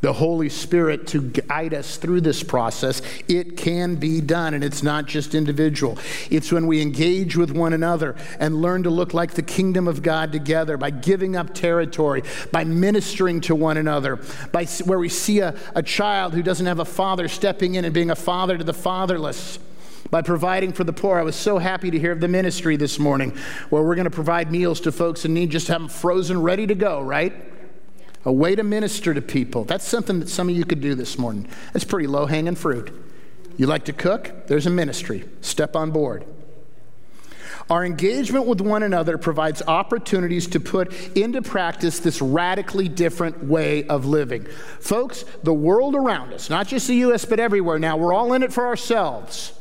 the 0.00 0.12
Holy 0.12 0.48
Spirit 0.48 1.06
to 1.08 1.20
guide 1.20 1.74
us 1.74 1.96
through 1.96 2.22
this 2.22 2.42
process, 2.42 3.02
it 3.28 3.56
can 3.56 3.96
be 3.96 4.20
done, 4.20 4.54
and 4.54 4.64
it's 4.64 4.82
not 4.82 5.06
just 5.06 5.34
individual. 5.34 5.98
It's 6.30 6.50
when 6.50 6.66
we 6.66 6.80
engage 6.80 7.36
with 7.36 7.50
one 7.50 7.72
another 7.72 8.16
and 8.38 8.62
learn 8.62 8.84
to 8.84 8.90
look 8.90 9.12
like 9.12 9.32
the 9.32 9.42
kingdom 9.42 9.86
of 9.86 10.02
God 10.02 10.32
together 10.32 10.76
by 10.76 10.90
giving 10.90 11.36
up 11.36 11.52
territory, 11.54 12.22
by 12.50 12.64
ministering 12.64 13.40
to 13.42 13.54
one 13.54 13.76
another, 13.76 14.18
by 14.52 14.64
where 14.84 14.98
we 14.98 15.08
see 15.08 15.40
a, 15.40 15.54
a 15.74 15.82
child 15.82 16.32
who 16.32 16.42
doesn't 16.42 16.66
have 16.66 16.78
a 16.78 16.84
father 16.84 17.28
stepping 17.28 17.74
in 17.74 17.84
and 17.84 17.92
being 17.92 18.10
a 18.10 18.16
father 18.16 18.56
to 18.56 18.64
the 18.64 18.74
fatherless 18.74 19.58
by 20.10 20.22
providing 20.22 20.72
for 20.72 20.82
the 20.82 20.92
poor. 20.92 21.18
I 21.18 21.22
was 21.22 21.36
so 21.36 21.58
happy 21.58 21.90
to 21.90 21.98
hear 21.98 22.12
of 22.12 22.20
the 22.20 22.28
ministry 22.28 22.76
this 22.76 22.98
morning 22.98 23.36
where 23.68 23.82
we're 23.82 23.94
going 23.94 24.06
to 24.06 24.10
provide 24.10 24.50
meals 24.50 24.80
to 24.80 24.92
folks 24.92 25.24
in 25.24 25.34
need, 25.34 25.50
just 25.50 25.68
have 25.68 25.80
them 25.80 25.88
frozen, 25.88 26.42
ready 26.42 26.66
to 26.66 26.74
go, 26.74 27.00
right? 27.00 27.49
A 28.24 28.32
way 28.32 28.54
to 28.54 28.62
minister 28.62 29.14
to 29.14 29.22
people. 29.22 29.64
That's 29.64 29.86
something 29.86 30.20
that 30.20 30.28
some 30.28 30.48
of 30.48 30.56
you 30.56 30.64
could 30.64 30.80
do 30.80 30.94
this 30.94 31.18
morning. 31.18 31.48
That's 31.72 31.84
pretty 31.84 32.06
low 32.06 32.26
hanging 32.26 32.54
fruit. 32.54 32.92
You 33.56 33.66
like 33.66 33.84
to 33.86 33.92
cook? 33.92 34.46
There's 34.46 34.66
a 34.66 34.70
ministry. 34.70 35.28
Step 35.40 35.76
on 35.76 35.90
board. 35.90 36.24
Our 37.68 37.84
engagement 37.84 38.46
with 38.46 38.60
one 38.60 38.82
another 38.82 39.16
provides 39.16 39.62
opportunities 39.62 40.48
to 40.48 40.60
put 40.60 40.92
into 41.16 41.40
practice 41.40 42.00
this 42.00 42.20
radically 42.20 42.88
different 42.88 43.44
way 43.44 43.86
of 43.86 44.06
living. 44.06 44.46
Folks, 44.80 45.24
the 45.44 45.54
world 45.54 45.94
around 45.94 46.32
us, 46.32 46.50
not 46.50 46.66
just 46.66 46.88
the 46.88 46.96
U.S., 46.96 47.24
but 47.24 47.38
everywhere 47.38 47.78
now, 47.78 47.96
we're 47.96 48.12
all 48.12 48.32
in 48.32 48.42
it 48.42 48.52
for 48.52 48.66
ourselves. 48.66 49.52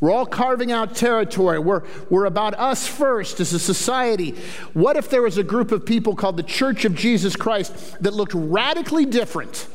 We're 0.00 0.10
all 0.10 0.24
carving 0.24 0.72
out 0.72 0.94
territory. 0.94 1.58
We're, 1.58 1.82
we're 2.08 2.24
about 2.24 2.54
us 2.54 2.86
first 2.86 3.38
as 3.38 3.52
a 3.52 3.58
society. 3.58 4.34
What 4.72 4.96
if 4.96 5.10
there 5.10 5.20
was 5.20 5.36
a 5.36 5.42
group 5.42 5.72
of 5.72 5.84
people 5.84 6.16
called 6.16 6.38
the 6.38 6.42
Church 6.42 6.86
of 6.86 6.94
Jesus 6.94 7.36
Christ 7.36 8.02
that 8.02 8.14
looked 8.14 8.32
radically 8.34 9.04
different, 9.04 9.68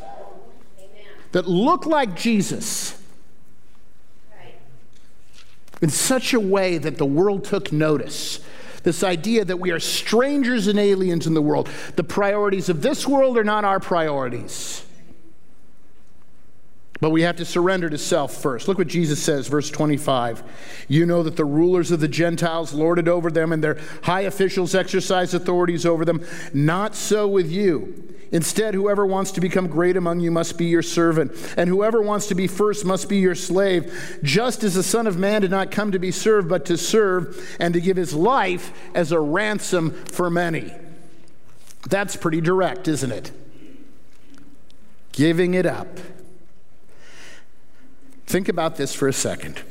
Amen. 0.79 0.89
that 1.31 1.47
looked 1.47 1.85
like 1.85 2.15
Jesus? 2.15 2.99
In 5.81 5.89
such 5.89 6.33
a 6.33 6.39
way 6.39 6.79
that 6.79 6.97
the 6.97 7.05
world 7.05 7.43
took 7.43 7.71
notice. 7.71 8.39
This 8.81 9.03
idea 9.03 9.45
that 9.45 9.57
we 9.57 9.71
are 9.71 9.79
strangers 9.79 10.67
and 10.67 10.79
aliens 10.79 11.27
in 11.27 11.33
the 11.33 11.41
world. 11.41 11.69
The 11.95 12.03
priorities 12.03 12.69
of 12.69 12.81
this 12.81 13.05
world 13.05 13.37
are 13.37 13.43
not 13.43 13.65
our 13.65 13.79
priorities. 13.79 14.85
But 17.05 17.11
we 17.11 17.21
have 17.21 17.35
to 17.35 17.45
surrender 17.45 17.87
to 17.87 17.99
self 17.99 18.33
first. 18.41 18.67
Look 18.67 18.79
what 18.79 18.87
Jesus 18.87 19.21
says, 19.21 19.47
verse 19.47 19.69
25. 19.69 20.41
You 20.87 21.05
know 21.05 21.21
that 21.21 21.35
the 21.35 21.45
rulers 21.45 21.91
of 21.91 21.99
the 21.99 22.07
Gentiles 22.07 22.73
lord 22.73 22.97
it 22.97 23.07
over 23.07 23.29
them, 23.29 23.51
and 23.51 23.63
their 23.63 23.77
high 24.01 24.21
officials 24.21 24.73
exercise 24.73 25.35
authorities 25.35 25.85
over 25.85 26.03
them. 26.03 26.25
Not 26.51 26.95
so 26.95 27.27
with 27.27 27.47
you. 27.51 28.11
Instead, 28.31 28.73
whoever 28.73 29.05
wants 29.05 29.31
to 29.33 29.39
become 29.39 29.67
great 29.67 29.97
among 29.97 30.19
you 30.19 30.31
must 30.31 30.57
be 30.57 30.65
your 30.65 30.81
servant, 30.81 31.31
and 31.55 31.69
whoever 31.69 32.01
wants 32.01 32.25
to 32.29 32.33
be 32.33 32.47
first 32.47 32.85
must 32.85 33.07
be 33.07 33.17
your 33.17 33.35
slave, 33.35 34.17
just 34.23 34.63
as 34.63 34.73
the 34.73 34.81
Son 34.81 35.05
of 35.05 35.15
Man 35.15 35.41
did 35.41 35.51
not 35.51 35.69
come 35.69 35.91
to 35.91 35.99
be 35.99 36.09
served, 36.09 36.49
but 36.49 36.65
to 36.65 36.75
serve, 36.75 37.55
and 37.59 37.75
to 37.75 37.81
give 37.81 37.97
his 37.97 38.15
life 38.15 38.73
as 38.95 39.11
a 39.11 39.19
ransom 39.19 39.91
for 40.05 40.31
many. 40.31 40.73
That's 41.87 42.15
pretty 42.15 42.41
direct, 42.41 42.87
isn't 42.87 43.11
it? 43.11 43.31
Giving 45.11 45.53
it 45.53 45.67
up. 45.67 45.99
Think 48.25 48.49
about 48.49 48.75
this 48.75 48.93
for 48.93 49.07
a 49.07 49.13
second. 49.13 49.61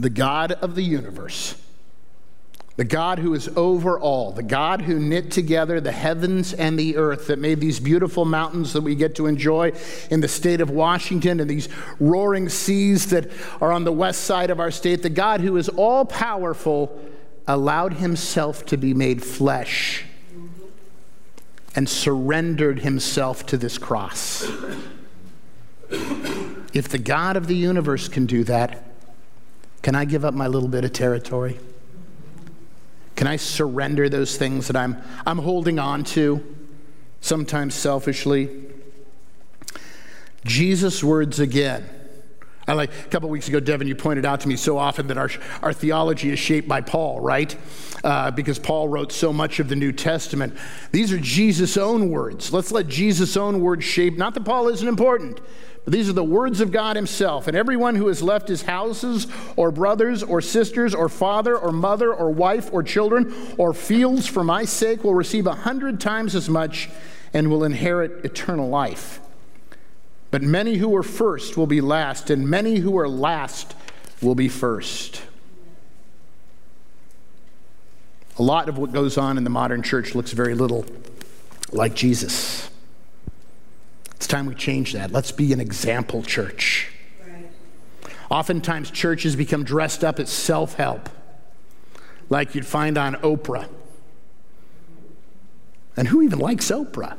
The 0.00 0.10
God 0.10 0.52
of 0.52 0.74
the 0.74 0.82
universe, 0.82 1.60
the 2.76 2.84
God 2.84 3.18
who 3.18 3.34
is 3.34 3.48
over 3.56 3.98
all, 3.98 4.30
the 4.30 4.42
God 4.42 4.82
who 4.82 4.98
knit 4.98 5.32
together 5.32 5.80
the 5.80 5.90
heavens 5.90 6.52
and 6.52 6.78
the 6.78 6.96
earth, 6.96 7.26
that 7.26 7.40
made 7.40 7.60
these 7.60 7.80
beautiful 7.80 8.24
mountains 8.24 8.72
that 8.72 8.82
we 8.82 8.94
get 8.94 9.16
to 9.16 9.26
enjoy 9.26 9.72
in 10.10 10.20
the 10.20 10.28
state 10.28 10.60
of 10.60 10.70
Washington 10.70 11.40
and 11.40 11.50
these 11.50 11.68
roaring 11.98 12.48
seas 12.48 13.06
that 13.10 13.30
are 13.60 13.72
on 13.72 13.82
the 13.84 13.92
west 13.92 14.22
side 14.22 14.50
of 14.50 14.60
our 14.60 14.70
state, 14.70 15.02
the 15.02 15.10
God 15.10 15.40
who 15.40 15.56
is 15.56 15.68
all 15.68 16.04
powerful 16.04 17.00
allowed 17.48 17.94
himself 17.94 18.66
to 18.66 18.76
be 18.76 18.94
made 18.94 19.24
flesh 19.24 20.04
and 21.74 21.88
surrendered 21.88 22.80
himself 22.80 23.46
to 23.46 23.56
this 23.56 23.78
cross. 23.78 24.46
If 26.72 26.88
the 26.88 26.98
God 26.98 27.36
of 27.36 27.46
the 27.46 27.56
universe 27.56 28.08
can 28.08 28.26
do 28.26 28.44
that, 28.44 28.84
can 29.82 29.94
I 29.94 30.04
give 30.04 30.24
up 30.24 30.34
my 30.34 30.46
little 30.46 30.68
bit 30.68 30.84
of 30.84 30.92
territory? 30.92 31.58
Can 33.16 33.26
I 33.26 33.36
surrender 33.36 34.08
those 34.08 34.36
things 34.36 34.66
that 34.68 34.76
I'm, 34.76 34.96
I'm 35.26 35.38
holding 35.38 35.78
on 35.78 36.04
to, 36.04 36.44
sometimes 37.20 37.74
selfishly? 37.74 38.66
Jesus' 40.44 41.02
words 41.02 41.40
again. 41.40 41.88
I 42.68 42.74
like 42.74 42.90
a 42.92 43.08
couple 43.08 43.30
weeks 43.30 43.48
ago, 43.48 43.60
Devin, 43.60 43.88
you 43.88 43.94
pointed 43.94 44.26
out 44.26 44.40
to 44.40 44.48
me 44.48 44.54
so 44.54 44.76
often 44.76 45.06
that 45.06 45.16
our, 45.16 45.30
our 45.62 45.72
theology 45.72 46.28
is 46.30 46.38
shaped 46.38 46.68
by 46.68 46.82
Paul, 46.82 47.18
right? 47.18 47.56
Uh, 48.04 48.30
because 48.30 48.58
Paul 48.58 48.88
wrote 48.88 49.10
so 49.10 49.32
much 49.32 49.58
of 49.58 49.70
the 49.70 49.76
New 49.76 49.90
Testament. 49.90 50.54
These 50.92 51.10
are 51.10 51.18
Jesus' 51.18 51.78
own 51.78 52.10
words. 52.10 52.52
Let's 52.52 52.70
let 52.70 52.86
Jesus' 52.86 53.38
own 53.38 53.62
words 53.62 53.84
shape, 53.84 54.18
not 54.18 54.34
that 54.34 54.44
Paul 54.44 54.68
isn't 54.68 54.86
important, 54.86 55.40
but 55.84 55.94
these 55.94 56.10
are 56.10 56.12
the 56.12 56.22
words 56.22 56.60
of 56.60 56.70
God 56.70 56.94
Himself. 56.94 57.48
And 57.48 57.56
everyone 57.56 57.94
who 57.94 58.08
has 58.08 58.22
left 58.22 58.48
his 58.48 58.60
houses, 58.60 59.26
or 59.56 59.70
brothers, 59.70 60.22
or 60.22 60.42
sisters, 60.42 60.94
or 60.94 61.08
father, 61.08 61.56
or 61.56 61.72
mother, 61.72 62.12
or 62.12 62.30
wife, 62.30 62.68
or 62.70 62.82
children, 62.82 63.34
or 63.56 63.72
fields 63.72 64.26
for 64.26 64.44
my 64.44 64.66
sake 64.66 65.02
will 65.02 65.14
receive 65.14 65.46
a 65.46 65.54
hundred 65.54 66.00
times 66.00 66.34
as 66.34 66.50
much 66.50 66.90
and 67.32 67.48
will 67.48 67.64
inherit 67.64 68.26
eternal 68.26 68.68
life. 68.68 69.20
But 70.30 70.42
many 70.42 70.76
who 70.76 70.94
are 70.96 71.02
first 71.02 71.56
will 71.56 71.66
be 71.66 71.80
last, 71.80 72.30
and 72.30 72.48
many 72.48 72.76
who 72.76 72.98
are 72.98 73.08
last 73.08 73.74
will 74.20 74.34
be 74.34 74.48
first. 74.48 75.22
A 78.38 78.42
lot 78.42 78.68
of 78.68 78.78
what 78.78 78.92
goes 78.92 79.16
on 79.16 79.36
in 79.36 79.44
the 79.44 79.50
modern 79.50 79.82
church 79.82 80.14
looks 80.14 80.32
very 80.32 80.54
little 80.54 80.84
like 81.72 81.94
Jesus. 81.94 82.70
It's 84.14 84.26
time 84.26 84.46
we 84.46 84.54
change 84.54 84.92
that. 84.92 85.10
Let's 85.10 85.32
be 85.32 85.52
an 85.52 85.60
example 85.60 86.22
church. 86.22 86.92
Right. 87.26 87.48
Oftentimes, 88.30 88.90
churches 88.90 89.34
become 89.34 89.64
dressed 89.64 90.04
up 90.04 90.20
as 90.20 90.30
self 90.30 90.74
help, 90.74 91.08
like 92.28 92.54
you'd 92.54 92.66
find 92.66 92.98
on 92.98 93.14
Oprah. 93.16 93.68
And 95.96 96.08
who 96.08 96.22
even 96.22 96.38
likes 96.38 96.70
Oprah? 96.70 97.16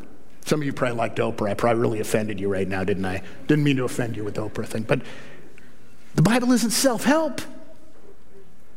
Some 0.50 0.62
of 0.62 0.66
you 0.66 0.74
probably 0.74 0.98
liked 0.98 1.20
Oprah. 1.20 1.52
I 1.52 1.54
probably 1.54 1.80
really 1.80 2.00
offended 2.00 2.40
you 2.40 2.52
right 2.52 2.68
now, 2.68 2.84
didn't 2.84 3.06
I? 3.06 3.22
Didn't 3.46 3.64
mean 3.64 3.78
to 3.78 3.84
offend 3.84 4.18
you 4.18 4.24
with 4.24 4.34
the 4.34 4.50
Oprah 4.50 4.66
thing. 4.66 4.82
But 4.82 5.02
the 6.16 6.24
Bible 6.24 6.52
isn't 6.54 6.72
self 6.72 7.04
help, 7.04 7.40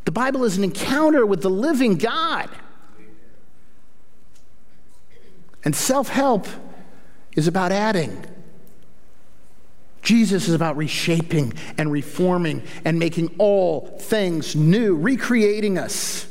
the 0.05 0.13
Bible 0.13 0.45
is 0.45 0.59
an 0.59 0.65
encounter 0.65 1.25
with 1.25 1.41
the 1.41 1.49
living 1.49 1.97
God. 1.97 2.51
And 5.65 5.75
self 5.75 6.09
help 6.09 6.47
is 7.37 7.49
about 7.49 7.73
adding. 7.73 8.23
Jesus 10.03 10.49
is 10.49 10.55
about 10.55 10.77
reshaping 10.77 11.55
and 11.79 11.91
reforming 11.91 12.65
and 12.85 12.99
making 12.99 13.35
all 13.39 13.97
things 13.99 14.55
new, 14.55 14.95
recreating 14.95 15.79
us. 15.79 16.27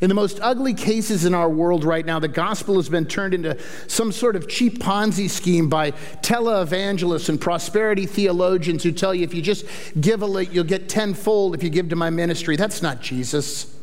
In 0.00 0.08
the 0.08 0.14
most 0.14 0.38
ugly 0.40 0.72
cases 0.72 1.26
in 1.26 1.34
our 1.34 1.48
world 1.48 1.84
right 1.84 2.06
now, 2.06 2.18
the 2.18 2.28
gospel 2.28 2.76
has 2.76 2.88
been 2.88 3.04
turned 3.04 3.34
into 3.34 3.58
some 3.86 4.12
sort 4.12 4.34
of 4.34 4.48
cheap 4.48 4.78
Ponzi 4.78 5.28
scheme 5.28 5.68
by 5.68 5.90
televangelists 6.22 7.28
and 7.28 7.38
prosperity 7.38 8.06
theologians 8.06 8.82
who 8.82 8.92
tell 8.92 9.14
you 9.14 9.24
if 9.24 9.34
you 9.34 9.42
just 9.42 9.66
give 10.00 10.22
a 10.22 10.26
little, 10.26 10.54
you'll 10.54 10.64
get 10.64 10.88
tenfold 10.88 11.54
if 11.54 11.62
you 11.62 11.68
give 11.68 11.90
to 11.90 11.96
my 11.96 12.08
ministry. 12.08 12.56
That's 12.56 12.80
not 12.80 13.02
Jesus. 13.02 13.76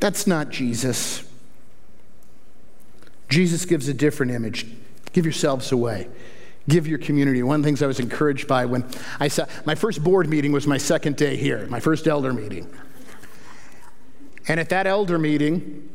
That's 0.00 0.26
not 0.26 0.48
Jesus. 0.48 1.22
Jesus 3.28 3.66
gives 3.66 3.88
a 3.88 3.94
different 3.94 4.32
image. 4.32 4.66
Give 5.12 5.26
yourselves 5.26 5.70
away. 5.72 6.08
Give 6.68 6.86
your 6.86 6.98
community. 6.98 7.42
One 7.42 7.56
of 7.56 7.62
the 7.62 7.66
things 7.66 7.82
I 7.82 7.86
was 7.86 8.00
encouraged 8.00 8.48
by 8.48 8.64
when 8.64 8.88
I 9.20 9.28
saw 9.28 9.46
my 9.66 9.74
first 9.74 10.02
board 10.02 10.28
meeting 10.28 10.52
was 10.52 10.66
my 10.66 10.78
second 10.78 11.16
day 11.16 11.36
here, 11.36 11.66
my 11.68 11.80
first 11.80 12.08
elder 12.08 12.32
meeting. 12.32 12.72
And 14.48 14.60
at 14.60 14.68
that 14.68 14.86
elder 14.86 15.18
meeting, 15.18 15.88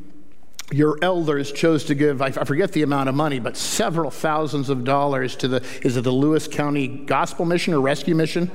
your 0.71 0.97
elders 1.01 1.51
chose 1.51 1.85
to 1.85 1.95
give, 1.95 2.21
I 2.21 2.31
forget 2.31 2.71
the 2.71 2.81
amount 2.81 3.09
of 3.09 3.15
money, 3.15 3.39
but 3.39 3.57
several 3.57 4.09
thousands 4.09 4.69
of 4.69 4.83
dollars 4.83 5.35
to 5.37 5.47
the, 5.47 5.65
is 5.81 5.97
it 5.97 6.03
the 6.03 6.11
Lewis 6.11 6.47
County 6.47 6.87
Gospel 6.87 7.45
Mission 7.45 7.73
or 7.73 7.81
Rescue 7.81 8.15
Mission? 8.15 8.49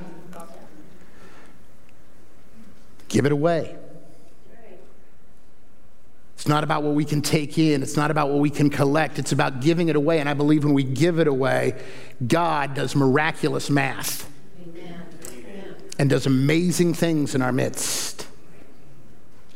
Give 3.07 3.25
it 3.25 3.31
away. 3.31 3.75
It's 6.35 6.47
not 6.47 6.63
about 6.63 6.83
what 6.83 6.93
we 6.93 7.03
can 7.03 7.23
take 7.23 7.57
in, 7.57 7.81
it's 7.81 7.97
not 7.97 8.11
about 8.11 8.29
what 8.29 8.39
we 8.39 8.51
can 8.51 8.69
collect, 8.69 9.17
it's 9.17 9.31
about 9.31 9.59
giving 9.59 9.89
it 9.89 9.95
away. 9.95 10.19
And 10.19 10.29
I 10.29 10.35
believe 10.35 10.63
when 10.63 10.73
we 10.73 10.83
give 10.83 11.19
it 11.19 11.27
away, 11.27 11.81
God 12.25 12.75
does 12.75 12.95
miraculous 12.95 13.71
math 13.71 14.29
Amen. 14.61 15.03
and 15.97 16.09
does 16.09 16.27
amazing 16.27 16.93
things 16.93 17.33
in 17.33 17.41
our 17.41 17.51
midst 17.51 18.26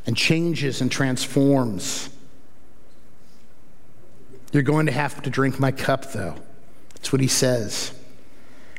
and 0.05 0.17
changes 0.17 0.81
and 0.81 0.91
transforms. 0.91 2.09
You're 4.51 4.63
going 4.63 4.85
to 4.87 4.91
have 4.91 5.21
to 5.21 5.29
drink 5.29 5.59
my 5.59 5.71
cup, 5.71 6.11
though. 6.11 6.35
That's 6.95 7.11
what 7.11 7.21
he 7.21 7.27
says. 7.27 7.93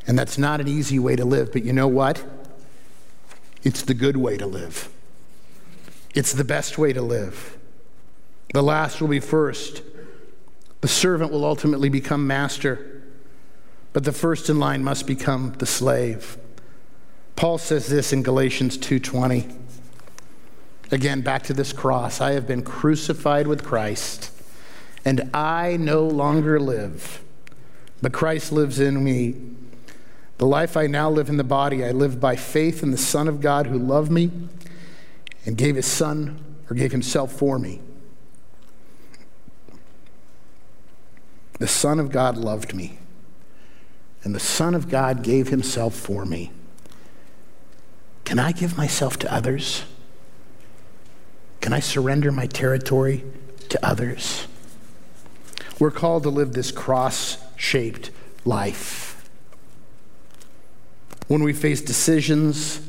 And 0.07 0.19
that's 0.19 0.37
not 0.37 0.61
an 0.61 0.69
easy 0.69 0.99
way 0.99 1.17
to 1.17 1.25
live, 1.25 1.53
but 1.53 1.65
you 1.65 1.73
know 1.73 1.89
what? 1.89 2.25
It's 3.63 3.83
the 3.83 3.95
good 3.95 4.17
way 4.17 4.37
to 4.37 4.47
live. 4.47 4.89
It's 6.15 6.33
the 6.33 6.45
best 6.45 6.77
way 6.77 6.93
to 6.93 7.01
live. 7.01 7.57
The 8.53 8.63
last 8.63 9.01
will 9.01 9.09
be 9.09 9.21
first. 9.21 9.83
The 10.83 10.89
servant 10.89 11.31
will 11.31 11.45
ultimately 11.45 11.89
become 11.89 12.27
master, 12.27 13.03
but 13.93 14.05
the 14.05 14.13
first 14.13 14.51
in 14.51 14.59
line 14.59 14.83
must 14.83 15.07
become 15.07 15.55
the 15.59 15.67
slave. 15.67 16.37
Paul 17.37 17.57
says 17.59 17.87
this 17.87 18.13
in 18.13 18.23
Galatians 18.23 18.77
2:20. 18.77 19.62
Again, 20.93 21.23
back 21.23 21.43
to 21.45 21.55
this 21.55 21.73
cross. 21.73 22.21
I 22.21 22.33
have 22.33 22.47
been 22.47 22.63
crucified 22.63 23.47
with 23.47 23.65
Christ, 23.65 24.31
and 25.07 25.31
I 25.33 25.79
no 25.79 26.07
longer 26.07 26.61
live, 26.61 27.25
but 28.03 28.13
Christ 28.13 28.53
lives 28.53 28.79
in 28.79 29.03
me. 29.03 29.35
The 30.37 30.45
life 30.45 30.77
I 30.77 30.87
now 30.89 31.09
live 31.09 31.31
in 31.31 31.39
the 31.39 31.45
body, 31.45 31.83
I 31.83 31.93
live 31.93 32.21
by 32.21 32.37
faith 32.37 32.83
in 32.83 32.91
the 32.91 32.99
Son 32.99 33.27
of 33.27 33.41
God 33.41 33.69
who 33.69 33.79
loved 33.79 34.13
me 34.13 34.31
and 35.47 35.57
gave 35.57 35.77
his 35.77 35.87
Son 35.87 36.45
or 36.69 36.77
gave 36.77 36.93
himself 36.93 37.33
for 37.33 37.59
me. 37.59 37.81
The 41.59 41.69
Son 41.69 41.99
of 42.01 42.11
God 42.11 42.37
loved 42.37 42.75
me, 42.75 42.99
and 44.25 44.35
the 44.35 44.41
Son 44.41 44.75
of 44.75 44.91
God 44.91 45.23
gave 45.23 45.49
himself 45.49 45.95
for 45.95 46.27
me. 46.27 46.53
Can 48.27 48.39
I 48.39 48.53
give 48.53 48.77
myself 48.77 49.19
to 49.21 49.33
others? 49.33 49.85
Can 51.63 51.73
I 51.73 51.81
surrender 51.81 52.33
my 52.33 52.47
territory 52.47 53.25
to 53.69 53.87
others? 53.87 54.49
We're 55.79 55.93
called 55.93 56.25
to 56.25 56.29
live 56.29 56.53
this 56.53 56.73
cross 56.73 57.39
shaped 57.57 58.11
life. 58.45 59.31
When 61.29 61.45
we 61.45 61.53
face 61.53 61.81
decisions, 61.81 62.81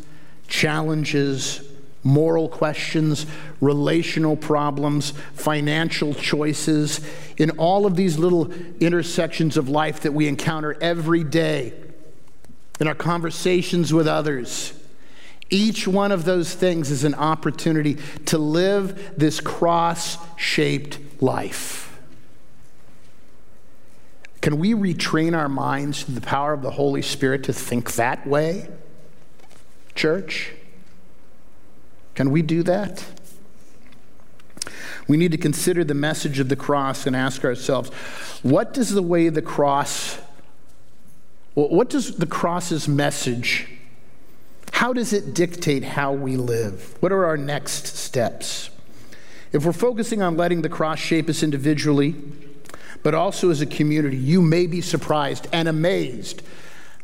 challenges, 0.48 1.62
moral 2.02 2.50
questions, 2.50 3.28
relational 3.62 4.36
problems, 4.36 5.12
financial 5.36 6.16
choices, 6.16 7.00
in 7.38 7.52
all 7.52 7.86
of 7.86 7.96
these 7.96 8.18
little 8.18 8.52
intersections 8.82 9.56
of 9.56 9.70
life 9.70 10.02
that 10.02 10.14
we 10.14 10.28
encounter 10.28 10.76
every 10.82 11.24
day, 11.24 11.74
in 12.80 12.88
our 12.88 12.96
conversations 12.96 13.94
with 13.94 14.08
others, 14.08 14.74
each 15.50 15.88
one 15.88 16.12
of 16.12 16.26
those 16.26 16.54
things 16.54 16.90
is 16.90 17.04
an 17.04 17.16
opportunity 17.16 17.98
to 18.26 18.38
live 18.38 19.14
this 19.18 19.40
cross 19.40 20.18
shaped 20.38 21.00
life. 21.22 22.00
Can 24.42 24.60
we 24.60 24.74
retrain 24.74 25.38
our 25.38 25.48
minds 25.48 26.04
through 26.04 26.16
the 26.16 26.22
power 26.22 26.54
of 26.54 26.62
the 26.62 26.72
Holy 26.72 27.02
Spirit 27.02 27.44
to 27.46 27.54
think 27.54 27.94
that 27.94 28.28
way, 28.28 28.68
church? 29.96 30.52
Can 32.16 32.30
we 32.30 32.42
do 32.42 32.62
that? 32.64 33.06
We 35.08 35.18
need 35.18 35.32
to 35.32 35.38
consider 35.38 35.84
the 35.84 35.94
message 35.94 36.40
of 36.40 36.50
the 36.50 36.56
cross 36.56 37.08
and 37.08 37.16
ask 37.16 37.44
ourselves 37.44 37.90
what 38.42 38.74
does 38.74 38.92
the 38.92 39.02
way 39.02 39.30
the 39.30 39.42
cross, 39.42 40.20
what 41.54 41.90
does 41.90 42.16
the 42.16 42.26
cross's 42.26 42.88
message 42.88 43.68
how 44.84 44.92
does 44.92 45.14
it 45.14 45.34
dictate 45.34 45.82
how 45.82 46.12
we 46.12 46.36
live? 46.36 46.98
What 47.00 47.14
are 47.14 47.24
our 47.24 47.38
next 47.38 47.88
steps? 47.96 48.70
If 49.54 49.64
we're 49.64 49.72
focusing 49.72 50.22
on 50.22 50.36
letting 50.36 50.62
the 50.62 50.68
cross 50.68 51.00
shape 51.00 51.30
us 51.30 51.42
individually, 51.42 52.16
but 53.02 53.16
also 53.16 53.50
as 53.50 53.62
a 53.62 53.66
community, 53.66 54.18
you 54.18 54.42
may 54.42 54.68
be 54.68 54.82
surprised 54.82 55.48
and 55.54 55.70
amazed 55.70 56.44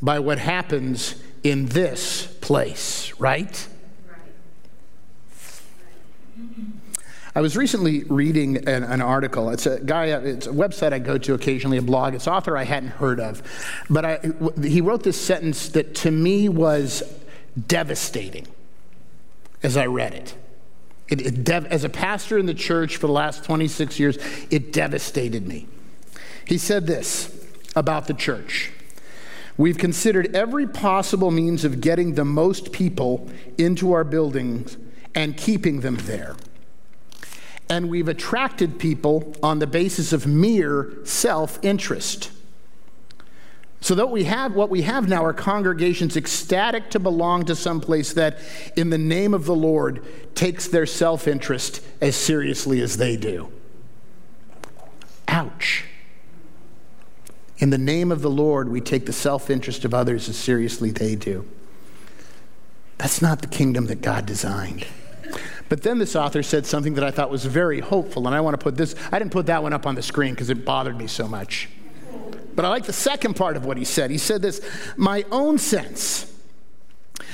by 0.02 0.20
what 0.20 0.40
happens 0.40 1.24
in 1.42 1.68
this 1.68 2.28
place, 2.42 3.14
right? 3.18 3.66
I 7.34 7.40
was 7.40 7.56
recently 7.56 8.04
reading 8.04 8.58
an, 8.68 8.84
an, 8.84 9.02
article. 9.02 9.52
It's 9.52 9.66
a 9.66 9.80
guy, 9.80 10.08
it's 10.08 10.48
a 10.48 10.52
website 10.52 10.92
I 10.92 11.00
go 11.00 11.18
to 11.20 11.34
occasionally, 11.34 11.78
a 11.78 11.82
blog. 11.82 12.14
It's 12.14 12.28
author 12.28 12.58
I 12.58 12.64
hadn't 12.66 12.90
heard 12.90 13.22
of. 13.22 13.42
But 13.90 14.04
I, 14.04 14.20
he 14.62 14.82
wrote 14.82 15.04
this 15.04 15.16
sentence 15.16 15.70
that 15.70 15.96
to 15.96 16.12
me 16.12 16.50
was 16.50 17.04
devastating 17.68 18.48
as 19.62 19.76
I 19.76 19.86
read 19.86 20.14
it. 20.14 20.36
it, 21.10 21.22
it 21.22 21.44
dev- 21.44 21.66
as 21.66 21.84
a 21.84 21.90
pastor 21.90 22.38
in 22.38 22.46
the 22.46 22.54
church 22.54 22.98
for 22.98 23.08
the 23.08 23.14
last 23.14 23.44
26 23.44 24.00
years, 24.00 24.18
it 24.50 24.72
devastated 24.72 25.48
me. 25.48 25.68
He 26.46 26.58
said 26.58 26.88
this 26.88 27.46
about 27.76 28.08
the 28.08 28.14
church 28.14 28.72
We've 29.60 29.78
considered 29.78 30.34
every 30.34 30.68
possible 30.68 31.32
means 31.32 31.66
of 31.66 31.82
getting 31.82 32.14
the 32.14 32.24
most 32.24 32.72
people 32.72 33.30
into 33.58 33.92
our 33.92 34.06
buildings 34.06 34.78
and 35.14 35.36
keeping 35.36 35.82
them 35.82 35.98
there. 36.04 36.38
And 37.70 37.90
we've 37.90 38.08
attracted 38.08 38.80
people 38.80 39.36
on 39.44 39.60
the 39.60 39.68
basis 39.68 40.14
of 40.14 40.26
mere 40.26 40.94
self 41.04 41.60
interest. 41.62 42.32
So 43.82 43.96
that 43.96 44.10
we 44.10 44.26
have 44.26 44.56
what 44.56 44.70
we 44.70 44.82
have 44.82 45.08
now 45.08 45.24
are 45.24 45.34
congregations 45.34 46.18
ecstatic 46.18 46.90
to 46.92 47.00
belong 47.00 47.46
to 47.46 47.56
some 47.56 47.80
place 47.80 48.14
that, 48.14 48.40
in 48.76 48.90
the 48.90 48.98
name 48.98 49.34
of 49.34 49.46
the 49.46 49.56
Lord, 49.56 50.04
takes 50.36 50.68
their 50.68 50.86
self-interest 50.86 51.82
as 52.02 52.16
seriously 52.16 52.82
as 52.82 52.98
they 52.98 53.16
do. 53.16 53.52
Ouch. 55.28 55.86
In 57.60 57.70
the 57.70 57.78
name 57.78 58.12
of 58.12 58.22
the 58.22 58.30
Lord, 58.30 58.70
we 58.70 58.82
take 58.82 59.06
the 59.06 59.14
self-interest 59.14 59.86
of 59.86 59.94
others 59.94 60.28
as 60.28 60.38
seriously 60.38 60.92
they 60.92 61.16
do. 61.16 61.48
That's 62.98 63.22
not 63.22 63.42
the 63.42 63.48
kingdom 63.48 63.86
that 63.88 64.02
God 64.02 64.26
designed. 64.26 64.86
But 65.70 65.84
then 65.84 66.00
this 66.00 66.16
author 66.16 66.44
said 66.44 66.66
something 66.66 66.96
that 66.96 67.04
I 67.04 67.12
thought 67.12 67.30
was 67.30 67.46
very 67.46 67.80
hopeful, 67.80 68.28
and 68.28 68.36
I 68.36 68.42
want 68.42 68.60
to 68.60 68.64
put 68.64 68.76
this, 68.76 68.94
I 69.12 69.20
didn't 69.20 69.32
put 69.32 69.46
that 69.46 69.64
one 69.64 69.72
up 69.72 69.86
on 69.86 69.96
the 69.96 70.02
screen 70.02 70.34
because 70.34 70.50
it 70.50 70.66
bothered 70.66 70.98
me 70.98 71.08
so 71.08 71.28
much. 71.28 71.70
But 72.60 72.66
I 72.66 72.70
like 72.72 72.84
the 72.84 72.92
second 72.92 73.36
part 73.38 73.56
of 73.56 73.64
what 73.64 73.78
he 73.78 73.86
said. 73.86 74.12
He 74.12 74.18
said 74.18 74.42
this 74.42 74.60
My 74.98 75.24
own 75.32 75.58
sense 75.58 76.30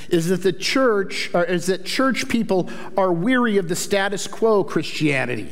is 0.07 0.27
that 0.27 0.43
the 0.43 0.53
church, 0.53 1.31
or 1.33 1.43
is 1.43 1.65
that 1.65 1.83
church 1.83 2.29
people 2.29 2.69
are 2.95 3.11
weary 3.11 3.57
of 3.57 3.67
the 3.67 3.75
status 3.75 4.27
quo 4.27 4.63
Christianity. 4.63 5.51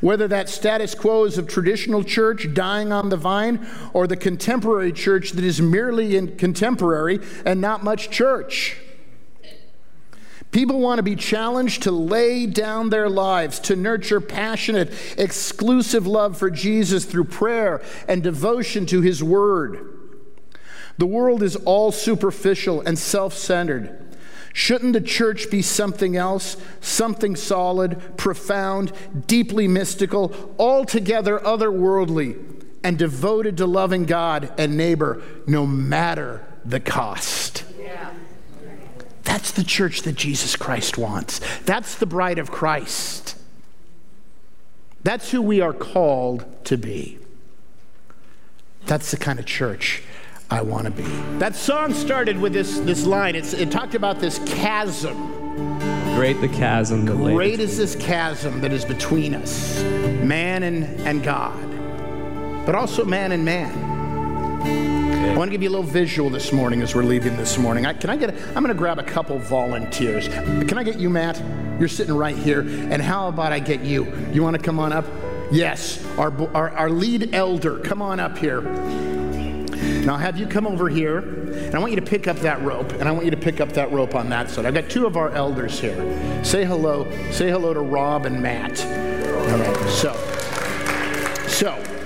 Whether 0.00 0.28
that 0.28 0.48
status 0.48 0.94
quo 0.94 1.24
is 1.24 1.36
of 1.36 1.48
traditional 1.48 2.04
church 2.04 2.54
dying 2.54 2.92
on 2.92 3.08
the 3.08 3.16
vine 3.16 3.66
or 3.92 4.06
the 4.06 4.16
contemporary 4.16 4.92
church 4.92 5.32
that 5.32 5.42
is 5.42 5.60
merely 5.60 6.14
in 6.14 6.36
contemporary 6.36 7.18
and 7.44 7.60
not 7.60 7.82
much 7.82 8.08
church. 8.08 8.76
People 10.50 10.80
want 10.80 10.98
to 10.98 11.02
be 11.04 11.14
challenged 11.14 11.84
to 11.84 11.92
lay 11.92 12.46
down 12.46 12.90
their 12.90 13.08
lives, 13.08 13.60
to 13.60 13.76
nurture 13.76 14.20
passionate, 14.20 14.92
exclusive 15.16 16.06
love 16.06 16.36
for 16.36 16.50
Jesus 16.50 17.04
through 17.04 17.24
prayer 17.24 17.82
and 18.08 18.22
devotion 18.22 18.84
to 18.86 19.00
His 19.00 19.22
Word. 19.22 19.96
The 20.98 21.06
world 21.06 21.42
is 21.42 21.56
all 21.56 21.92
superficial 21.92 22.80
and 22.80 22.98
self 22.98 23.34
centered. 23.34 23.96
Shouldn't 24.52 24.94
the 24.94 25.00
church 25.00 25.48
be 25.50 25.62
something 25.62 26.16
else, 26.16 26.56
something 26.80 27.36
solid, 27.36 28.16
profound, 28.16 28.92
deeply 29.28 29.68
mystical, 29.68 30.54
altogether 30.58 31.38
otherworldly, 31.38 32.36
and 32.82 32.98
devoted 32.98 33.56
to 33.58 33.66
loving 33.66 34.04
God 34.04 34.52
and 34.58 34.76
neighbor 34.76 35.22
no 35.46 35.64
matter 35.64 36.44
the 36.64 36.80
cost? 36.80 37.64
That's 39.30 39.52
the 39.52 39.62
church 39.62 40.02
that 40.02 40.16
Jesus 40.16 40.56
Christ 40.56 40.98
wants. 40.98 41.40
That's 41.60 41.94
the 41.94 42.04
bride 42.04 42.40
of 42.40 42.50
Christ. 42.50 43.38
That's 45.04 45.30
who 45.30 45.40
we 45.40 45.60
are 45.60 45.72
called 45.72 46.44
to 46.64 46.76
be. 46.76 47.20
That's 48.86 49.12
the 49.12 49.16
kind 49.16 49.38
of 49.38 49.46
church 49.46 50.02
I 50.50 50.62
want 50.62 50.86
to 50.86 50.90
be. 50.90 51.04
That 51.38 51.54
song 51.54 51.94
started 51.94 52.40
with 52.40 52.52
this, 52.52 52.80
this 52.80 53.06
line. 53.06 53.36
It's, 53.36 53.52
it 53.52 53.70
talked 53.70 53.94
about 53.94 54.18
this 54.18 54.40
chasm. 54.46 55.16
Great 56.16 56.40
the 56.40 56.48
chasm 56.48 57.06
Great 57.06 57.60
is 57.60 57.78
this 57.78 57.94
chasm 57.94 58.60
that 58.62 58.72
is 58.72 58.84
between 58.84 59.36
us, 59.36 59.80
man 60.24 60.64
and, 60.64 60.84
and 61.06 61.22
God, 61.22 62.66
but 62.66 62.74
also 62.74 63.04
man 63.04 63.30
and 63.30 63.44
man. 63.44 64.99
I 65.20 65.36
want 65.36 65.50
to 65.50 65.52
give 65.52 65.62
you 65.62 65.68
a 65.68 65.70
little 65.70 65.84
visual 65.84 66.30
this 66.30 66.50
morning 66.50 66.80
as 66.80 66.94
we're 66.94 67.02
leaving 67.02 67.36
this 67.36 67.58
morning. 67.58 67.84
I, 67.84 67.92
can 67.92 68.08
I 68.08 68.16
get? 68.16 68.30
I'm 68.30 68.64
going 68.64 68.68
to 68.68 68.74
grab 68.74 68.98
a 68.98 69.02
couple 69.02 69.38
volunteers. 69.38 70.28
Can 70.28 70.78
I 70.78 70.82
get 70.82 70.98
you, 70.98 71.10
Matt? 71.10 71.38
You're 71.78 71.88
sitting 71.88 72.14
right 72.14 72.36
here. 72.36 72.60
And 72.62 73.02
how 73.02 73.28
about 73.28 73.52
I 73.52 73.58
get 73.58 73.82
you? 73.82 74.10
You 74.32 74.42
want 74.42 74.56
to 74.56 74.62
come 74.62 74.78
on 74.78 74.94
up? 74.94 75.04
Yes, 75.52 76.02
our, 76.16 76.32
our, 76.56 76.70
our 76.70 76.88
lead 76.88 77.34
elder. 77.34 77.80
Come 77.80 78.00
on 78.00 78.18
up 78.18 78.38
here. 78.38 78.62
Now 78.62 80.14
I'll 80.14 80.18
have 80.18 80.38
you 80.38 80.46
come 80.46 80.66
over 80.66 80.88
here, 80.88 81.18
and 81.18 81.74
I 81.74 81.78
want 81.78 81.92
you 81.92 82.00
to 82.00 82.06
pick 82.06 82.26
up 82.26 82.38
that 82.38 82.62
rope, 82.62 82.92
and 82.92 83.02
I 83.02 83.12
want 83.12 83.26
you 83.26 83.30
to 83.30 83.36
pick 83.36 83.60
up 83.60 83.72
that 83.72 83.92
rope 83.92 84.14
on 84.14 84.30
that 84.30 84.48
side. 84.48 84.64
I've 84.64 84.72
got 84.72 84.88
two 84.88 85.06
of 85.06 85.18
our 85.18 85.30
elders 85.32 85.78
here. 85.78 86.42
Say 86.42 86.64
hello. 86.64 87.10
Say 87.30 87.50
hello 87.50 87.74
to 87.74 87.80
Rob 87.80 88.24
and 88.24 88.42
Matt. 88.42 88.80
All 88.86 89.58
right. 89.58 89.90
So, 89.90 90.14
so 91.46 91.99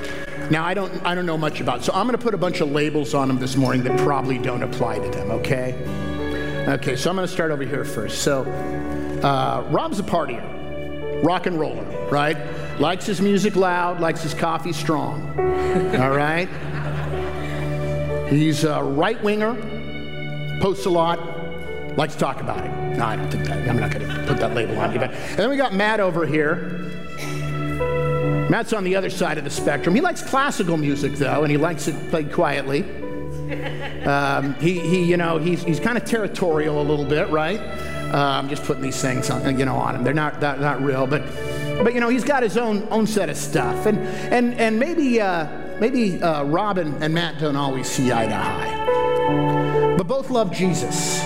now 0.51 0.65
I 0.65 0.75
don't 0.75 0.93
I 1.05 1.15
don't 1.15 1.27
know 1.27 1.39
much 1.39 1.61
about. 1.61 1.85
So 1.85 1.93
I'm 1.93 2.07
going 2.07 2.19
to 2.19 2.23
put 2.23 2.35
a 2.35 2.39
bunch 2.39 2.61
of 2.61 2.71
labels 2.71 3.15
on 3.15 3.29
them 3.29 3.39
this 3.39 3.57
morning 3.57 3.83
that 3.85 3.99
probably 3.99 4.39
don't 4.39 4.63
apply 4.63 4.99
to 4.99 5.09
them. 5.09 5.31
Okay. 5.31 5.75
Okay. 6.69 6.97
So 6.97 7.11
I'm 7.11 7.17
going 7.17 7.27
to 7.27 7.33
start 7.33 7.51
over 7.51 7.65
here 7.65 7.85
first. 7.85 8.23
So 8.23 8.43
uh, 9.23 9.67
Rob's 9.71 9.99
a 9.99 10.03
partier, 10.03 11.23
rock 11.25 11.47
and 11.47 11.59
roller, 11.59 11.85
right? 12.11 12.37
Likes 12.79 13.07
his 13.07 13.21
music 13.21 13.57
loud, 13.57 14.01
likes 14.01 14.23
his 14.23 14.35
coffee 14.35 14.73
strong. 14.73 15.23
All 16.01 16.11
right. 16.11 16.49
He's 18.29 18.65
a 18.65 18.83
right 18.83 19.23
winger, 19.23 19.55
posts 20.61 20.87
a 20.87 20.91
lot, 20.91 21.19
likes 21.97 22.15
to 22.15 22.21
talk 22.21 22.41
about 22.41 22.65
it. 22.65 22.97
No, 22.97 23.05
I 23.05 23.17
don't 23.17 23.31
think 23.31 23.45
that. 23.45 23.69
I'm 23.69 23.79
not 23.79 23.93
going 23.93 24.07
to 24.09 24.25
put 24.27 24.39
that 24.39 24.55
label 24.55 24.79
on 24.79 24.93
you. 24.93 24.99
But 24.99 25.11
and 25.11 25.37
then 25.37 25.51
we 25.51 25.57
got 25.57 25.75
Matt 25.75 26.01
over 26.01 26.27
here. 26.27 27.04
Matt's 28.55 28.73
on 28.73 28.85
the 28.85 28.95
other 28.95 29.11
side 29.11 29.37
of 29.37 29.43
the 29.43 29.51
spectrum. 29.51 29.97
He 29.97 30.01
likes 30.01 30.23
classical 30.23 30.77
music 30.77 31.15
though, 31.15 31.43
and 31.43 31.51
he 31.51 31.57
likes 31.57 31.89
it 31.89 32.11
played 32.11 32.33
quietly. 32.33 32.85
Um, 34.05 34.55
he, 34.57 34.81
he, 34.81 35.03
you 35.05 35.17
know, 35.17 35.39
he's, 35.39 35.63
he's 35.63 35.81
kind 35.81 35.97
of 35.97 36.05
territorial 36.05 36.81
a 36.81 36.85
little 36.85 37.07
bit, 37.07 37.31
right? 37.31 37.59
Uh, 37.59 38.39
I'm 38.39 38.51
just 38.51 38.63
putting 38.65 38.83
these 38.83 39.01
things 39.01 39.31
on, 39.31 39.59
you 39.59 39.65
know, 39.65 39.77
on 39.77 39.97
him. 39.97 40.05
They're 40.05 40.13
not, 40.13 40.43
not, 40.43 40.61
not 40.61 40.83
real, 40.83 41.07
but, 41.07 41.23
but 41.83 41.95
you 41.95 42.01
know, 42.01 42.11
he's 42.11 42.23
got 42.23 42.43
his 42.43 42.59
own 42.59 42.87
own 42.91 43.07
set 43.07 43.31
of 43.31 43.37
stuff, 43.39 43.87
and 43.87 43.99
and 43.99 44.55
and 44.55 44.79
maybe. 44.79 45.21
Uh, 45.21 45.47
maybe 45.81 46.23
uh, 46.23 46.45
Robin 46.45 47.03
and 47.03 47.15
Matt 47.15 47.39
don't 47.39 47.57
always 47.57 47.89
see 47.89 48.13
eye 48.13 48.27
to 48.27 48.35
eye, 48.35 49.95
but 49.97 50.07
both 50.07 50.29
love 50.31 50.53
Jesus. 50.53 51.25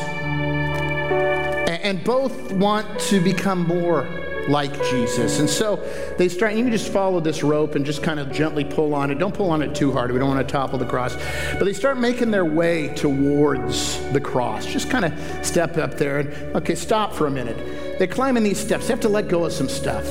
And 1.89 2.05
both 2.05 2.53
want 2.53 2.87
to 3.01 3.21
become 3.21 3.67
more 3.67 4.07
like 4.49 4.73
Jesus. 4.91 5.41
And 5.41 5.49
so 5.49 5.77
they 6.17 6.29
start, 6.29 6.55
you 6.55 6.63
can 6.63 6.73
just 6.73 6.93
follow 6.93 7.21
this 7.21 7.43
rope 7.43 7.75
and 7.75 7.85
just 7.85 8.03
kind 8.03 8.19
of 8.19 8.33
gently 8.33 8.65
pull 8.65 8.95
on 8.95 9.11
it. 9.11 9.19
Don't 9.19 9.35
pull 9.35 9.51
on 9.51 9.63
it 9.63 9.75
too 9.75 9.93
hard. 9.93 10.11
We 10.11 10.19
don't 10.19 10.29
want 10.29 10.47
to 10.47 10.53
topple 10.53 10.79
the 10.79 10.87
cross. 10.87 11.17
But 11.53 11.65
they 11.65 11.73
start 11.73 11.99
making 11.99 12.31
their 12.31 12.45
way 12.45 12.89
towards 12.95 13.99
the 14.13 14.21
cross. 14.21 14.67
Just 14.67 14.91
kind 14.91 15.05
of 15.05 15.47
step 15.47 15.77
up 15.77 15.95
there 15.95 16.21
and, 16.21 16.57
okay, 16.57 16.75
stop 16.75 17.13
for 17.13 17.27
a 17.27 17.31
minute. 17.31 17.99
They're 17.99 18.07
climbing 18.07 18.43
these 18.43 18.59
steps. 18.59 18.87
They 18.87 18.93
have 18.93 19.01
to 19.01 19.09
let 19.09 19.29
go 19.29 19.45
of 19.45 19.53
some 19.53 19.69
stuff. 19.69 20.07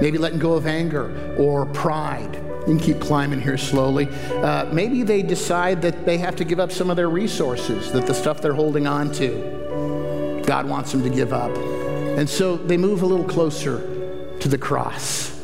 Maybe 0.00 0.18
letting 0.18 0.38
go 0.38 0.52
of 0.52 0.66
anger 0.66 1.34
or 1.36 1.66
pride 1.66 2.44
you 2.68 2.76
can 2.76 2.84
keep 2.84 3.00
climbing 3.00 3.40
here 3.40 3.56
slowly. 3.56 4.08
Uh, 4.30 4.68
maybe 4.70 5.02
they 5.02 5.22
decide 5.22 5.80
that 5.80 6.04
they 6.04 6.18
have 6.18 6.36
to 6.36 6.44
give 6.44 6.60
up 6.60 6.70
some 6.70 6.90
of 6.90 6.96
their 6.96 7.08
resources, 7.08 7.90
that 7.92 8.06
the 8.06 8.12
stuff 8.12 8.42
they're 8.42 8.52
holding 8.52 8.86
on 8.86 9.10
to, 9.12 10.42
God 10.44 10.68
wants 10.68 10.92
them 10.92 11.02
to 11.02 11.08
give 11.08 11.32
up. 11.32 11.50
And 12.16 12.28
so 12.28 12.56
they 12.56 12.76
move 12.76 13.02
a 13.02 13.06
little 13.06 13.26
closer 13.26 14.38
to 14.40 14.48
the 14.48 14.58
cross. 14.58 15.34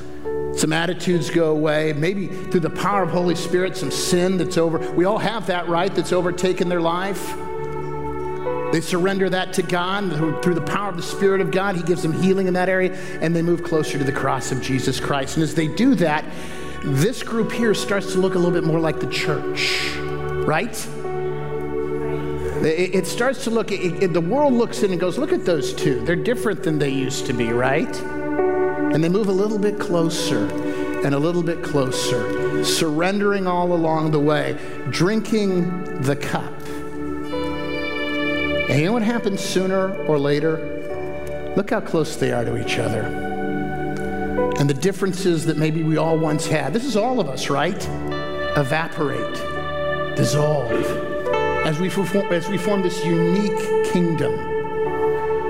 Some 0.56 0.72
attitudes 0.72 1.30
go 1.30 1.50
away. 1.50 1.92
Maybe 1.92 2.28
through 2.28 2.60
the 2.60 2.70
power 2.70 3.02
of 3.02 3.10
Holy 3.10 3.34
Spirit, 3.34 3.76
some 3.76 3.90
sin 3.90 4.38
that's 4.38 4.56
over. 4.56 4.78
We 4.92 5.04
all 5.04 5.18
have 5.18 5.46
that, 5.48 5.68
right? 5.68 5.92
That's 5.94 6.12
overtaken 6.12 6.68
their 6.68 6.80
life. 6.80 7.34
They 8.72 8.80
surrender 8.80 9.30
that 9.30 9.52
to 9.54 9.62
God 9.62 10.42
through 10.42 10.54
the 10.54 10.60
power 10.60 10.88
of 10.88 10.96
the 10.96 11.02
Spirit 11.02 11.40
of 11.40 11.50
God. 11.50 11.76
He 11.76 11.82
gives 11.82 12.02
them 12.02 12.12
healing 12.12 12.48
in 12.48 12.54
that 12.54 12.68
area, 12.68 12.92
and 13.20 13.34
they 13.34 13.42
move 13.42 13.62
closer 13.62 13.98
to 13.98 14.04
the 14.04 14.12
cross 14.12 14.50
of 14.50 14.60
Jesus 14.60 14.98
Christ. 14.98 15.36
And 15.36 15.44
as 15.44 15.54
they 15.54 15.68
do 15.68 15.94
that, 15.96 16.24
this 16.82 17.22
group 17.22 17.52
here 17.52 17.72
starts 17.72 18.12
to 18.12 18.18
look 18.18 18.34
a 18.34 18.38
little 18.38 18.52
bit 18.52 18.64
more 18.64 18.80
like 18.80 19.00
the 19.00 19.06
church, 19.06 19.96
right? 20.46 20.74
It, 22.64 22.94
it 22.94 23.06
starts 23.06 23.44
to 23.44 23.50
look, 23.50 23.70
it, 23.72 24.02
it, 24.02 24.12
the 24.12 24.20
world 24.20 24.54
looks 24.54 24.82
in 24.82 24.90
and 24.90 25.00
goes, 25.00 25.18
look 25.18 25.32
at 25.32 25.44
those 25.44 25.74
two. 25.74 26.00
They're 26.04 26.16
different 26.16 26.62
than 26.62 26.78
they 26.78 26.88
used 26.88 27.26
to 27.26 27.32
be, 27.32 27.52
right? 27.52 27.94
And 28.00 29.04
they 29.04 29.08
move 29.08 29.28
a 29.28 29.32
little 29.32 29.58
bit 29.58 29.78
closer 29.78 30.48
and 31.04 31.14
a 31.14 31.18
little 31.18 31.42
bit 31.42 31.62
closer, 31.62 32.64
surrendering 32.64 33.46
all 33.46 33.74
along 33.74 34.12
the 34.12 34.20
way, 34.20 34.58
drinking 34.90 36.02
the 36.02 36.16
cup. 36.16 36.52
And 38.70 38.80
you 38.80 38.86
know 38.86 38.92
what 38.92 39.02
happens 39.02 39.40
sooner 39.40 39.94
or 40.06 40.18
later? 40.18 41.52
Look 41.56 41.70
how 41.70 41.80
close 41.80 42.16
they 42.16 42.32
are 42.32 42.44
to 42.44 42.56
each 42.56 42.78
other 42.78 43.02
and 44.58 44.70
the 44.70 44.74
differences 44.74 45.44
that 45.46 45.56
maybe 45.58 45.82
we 45.82 45.96
all 45.96 46.16
once 46.18 46.46
had. 46.46 46.72
This 46.72 46.84
is 46.84 46.96
all 46.96 47.20
of 47.20 47.28
us, 47.28 47.50
right? 47.50 47.86
Evaporate, 48.56 49.34
dissolve, 50.16 51.13
as 51.64 51.78
we, 51.78 51.88
form, 51.88 52.08
as 52.32 52.48
we 52.48 52.58
form 52.58 52.82
this 52.82 53.04
unique 53.04 53.92
kingdom, 53.92 54.34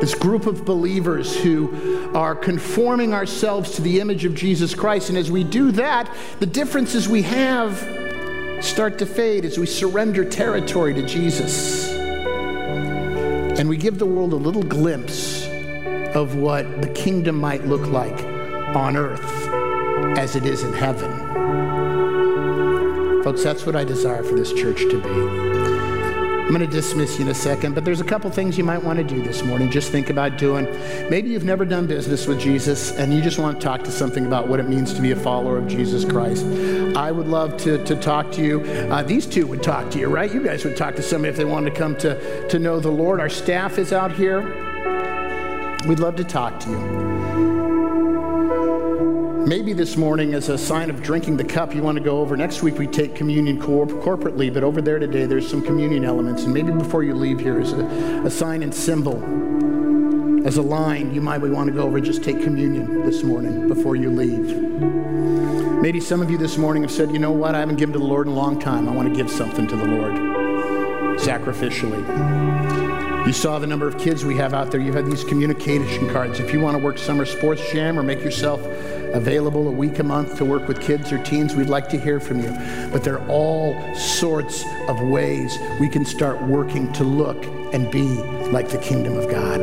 this 0.01 0.15
group 0.15 0.47
of 0.47 0.65
believers 0.65 1.37
who 1.37 2.11
are 2.15 2.37
conforming 2.37 3.13
ourselves 3.13 3.73
to 3.73 3.83
the 3.83 4.01
image 4.01 4.25
of 4.25 4.35
Jesus 4.35 4.75
Christ. 4.75 5.09
And 5.09 5.19
as 5.19 5.31
we 5.31 5.43
do 5.43 5.73
that, 5.73 6.09
the 6.39 6.47
differences 6.47 7.09
we 7.09 7.23
have 7.23 7.77
start 8.65 8.99
to 8.99 9.07
fade 9.07 9.45
as 9.45 9.59
we 9.59 9.67
surrender 9.67 10.25
territory 10.25 10.95
to 10.95 11.05
Jesus. 11.05 11.93
And 13.59 13.69
we 13.69 13.77
give 13.77 13.99
the 13.99 14.07
world 14.07 14.33
a 14.33 14.37
little 14.37 14.63
glimpse 14.63 15.47
of 16.15 16.37
what 16.37 16.81
the 16.81 16.89
kingdom 16.89 17.41
might 17.41 17.67
look 17.67 17.87
like 17.89 18.25
on 18.77 18.97
earth 18.97 19.49
as 20.17 20.37
it 20.37 20.47
is 20.47 20.63
in 20.63 20.73
heaven. 20.73 21.11
Folks, 23.25 23.43
that's 23.43 23.67
what 23.67 23.75
I 23.75 23.85
desire 23.85 24.23
for 24.23 24.35
this 24.35 24.53
church 24.53 24.79
to 24.81 25.01
be. 25.01 25.54
I'm 26.45 26.51
going 26.51 26.61
to 26.61 26.67
dismiss 26.67 27.19
you 27.19 27.25
in 27.25 27.31
a 27.31 27.35
second, 27.35 27.75
but 27.75 27.87
there's 27.87 28.03
a 28.03 28.05
couple 28.05 28.31
things 28.31 28.59
you 28.59 28.65
might 28.65 28.83
want 28.83 28.99
to 28.99 29.05
do 29.05 29.23
this 29.23 29.43
morning. 29.43 29.71
Just 29.71 29.91
think 29.91 30.11
about 30.11 30.37
doing. 30.37 30.67
Maybe 31.09 31.31
you've 31.31 31.43
never 31.43 31.65
done 31.65 31.87
business 31.87 32.27
with 32.27 32.39
Jesus 32.39 32.93
and 32.93 33.15
you 33.15 33.23
just 33.23 33.39
want 33.39 33.59
to 33.59 33.65
talk 33.65 33.83
to 33.85 33.91
something 33.91 34.27
about 34.27 34.47
what 34.47 34.61
it 34.61 34.69
means 34.69 34.93
to 34.93 35.01
be 35.01 35.13
a 35.13 35.17
follower 35.17 35.57
of 35.57 35.67
Jesus 35.67 36.05
Christ. 36.05 36.45
I 36.97 37.11
would 37.13 37.29
love 37.29 37.57
to, 37.63 37.83
to 37.85 37.97
talk 37.97 38.31
to 38.33 38.43
you. 38.43 38.61
Uh, 38.61 39.03
these 39.03 39.25
two 39.25 39.47
would 39.47 39.63
talk 39.63 39.91
to 39.93 39.99
you, 39.99 40.09
right? 40.09 40.33
You 40.33 40.45
guys 40.45 40.67
would 40.67 40.77
talk 40.77 40.97
to 40.97 41.03
somebody 41.03 41.31
if 41.31 41.37
they 41.39 41.47
wanted 41.47 41.71
to 41.71 41.77
come 41.77 41.97
to, 41.97 42.49
to 42.49 42.59
know 42.59 42.79
the 42.79 42.93
Lord. 42.93 43.21
Our 43.21 43.31
staff 43.31 43.79
is 43.79 43.91
out 43.91 44.13
here. 44.13 44.43
We'd 45.89 45.99
love 45.99 46.17
to 46.17 46.25
talk 46.25 46.61
to 46.61 46.71
you. 46.71 47.54
Maybe 49.47 49.75
this 49.75 49.99
morning, 49.99 50.33
as 50.33 50.49
a 50.49 50.57
sign 50.57 50.89
of 50.89 51.03
drinking 51.03 51.37
the 51.37 51.45
cup, 51.45 51.75
you 51.75 51.83
want 51.83 51.99
to 51.99 52.03
go 52.03 52.19
over. 52.21 52.35
Next 52.35 52.63
week, 52.63 52.79
we 52.79 52.87
take 52.87 53.15
communion 53.15 53.61
cor- 53.61 53.87
corporately, 53.87 54.53
but 54.53 54.65
over 54.65 54.81
there 54.81 54.99
today, 54.99 55.27
there's 55.27 55.47
some 55.47 55.61
communion 55.61 56.03
elements. 56.03 56.45
And 56.45 56.55
maybe 56.55 56.73
before 56.73 57.03
you 57.03 57.15
leave 57.15 57.41
here 57.41 57.61
is 57.61 57.75
a, 57.75 57.85
a 58.25 58.31
sign 58.31 58.63
and 58.63 58.75
symbol. 58.75 60.47
As 60.47 60.57
a 60.57 60.63
line, 60.63 61.15
you 61.15 61.21
might 61.21 61.43
we 61.43 61.51
want 61.51 61.67
to 61.69 61.75
go 61.75 61.83
over 61.83 61.99
and 61.99 62.07
just 62.07 62.25
take 62.25 62.43
communion 62.43 63.05
this 63.05 63.23
morning 63.23 63.69
before 63.69 63.97
you 63.97 64.09
leave. 64.09 64.57
Maybe 65.83 66.01
some 66.01 66.23
of 66.23 66.31
you 66.31 66.39
this 66.39 66.57
morning 66.57 66.83
have 66.83 66.93
said, 66.93 67.13
you 67.13 67.19
know 67.19 67.33
what, 67.33 67.55
I 67.55 67.61
haven't 67.61 67.77
given 67.77 67.93
to 67.93 67.99
the 67.99 68.05
Lord 68.07 68.27
in 68.27 68.33
a 68.33 68.37
long 68.37 68.59
time. 68.59 68.89
I 68.89 68.93
want 68.93 69.11
to 69.11 69.15
give 69.15 69.31
something 69.31 69.67
to 69.67 69.77
the 69.77 69.85
Lord 69.85 70.15
sacrificially. 71.21 72.01
You 73.27 73.33
saw 73.33 73.59
the 73.59 73.67
number 73.67 73.87
of 73.87 73.99
kids 73.99 74.25
we 74.25 74.37
have 74.37 74.55
out 74.55 74.71
there. 74.71 74.81
You 74.81 74.93
have 74.95 75.05
these 75.05 75.25
communication 75.25 76.11
cards. 76.11 76.41
If 76.41 76.53
you 76.53 76.61
want 76.61 76.79
to 76.79 76.83
work 76.83 76.97
summer 76.99 77.27
sports 77.27 77.63
jam 77.73 77.99
or 77.99 78.03
make 78.03 78.23
yourself 78.23 78.61
available 79.15 79.69
a 79.69 79.71
week 79.71 79.99
a 79.99 80.03
month 80.03 80.37
to 80.39 80.45
work 80.45 80.69
with 80.69 80.81
kids 80.81 81.13
or 81.13 81.23
teens, 81.23 81.55
we'd 81.55 81.69
like 81.69 81.89
to 81.89 81.99
hear 81.99 82.21
from 82.21 82.41
you. 82.41 82.51
But 82.93 83.05
there 83.05 83.19
are 83.19 83.29
all 83.29 83.95
sorts 83.95 84.65
of 84.89 85.01
ways 85.01 85.57
we 85.81 85.89
can 85.89 86.05
start 86.05 86.43
working 86.43 86.93
to 86.95 87.05
look 87.05 87.45
and 87.73 87.91
be 87.91 88.09
like 88.51 88.69
the 88.69 88.79
kingdom 88.79 89.17
of 89.17 89.31
God. 89.31 89.61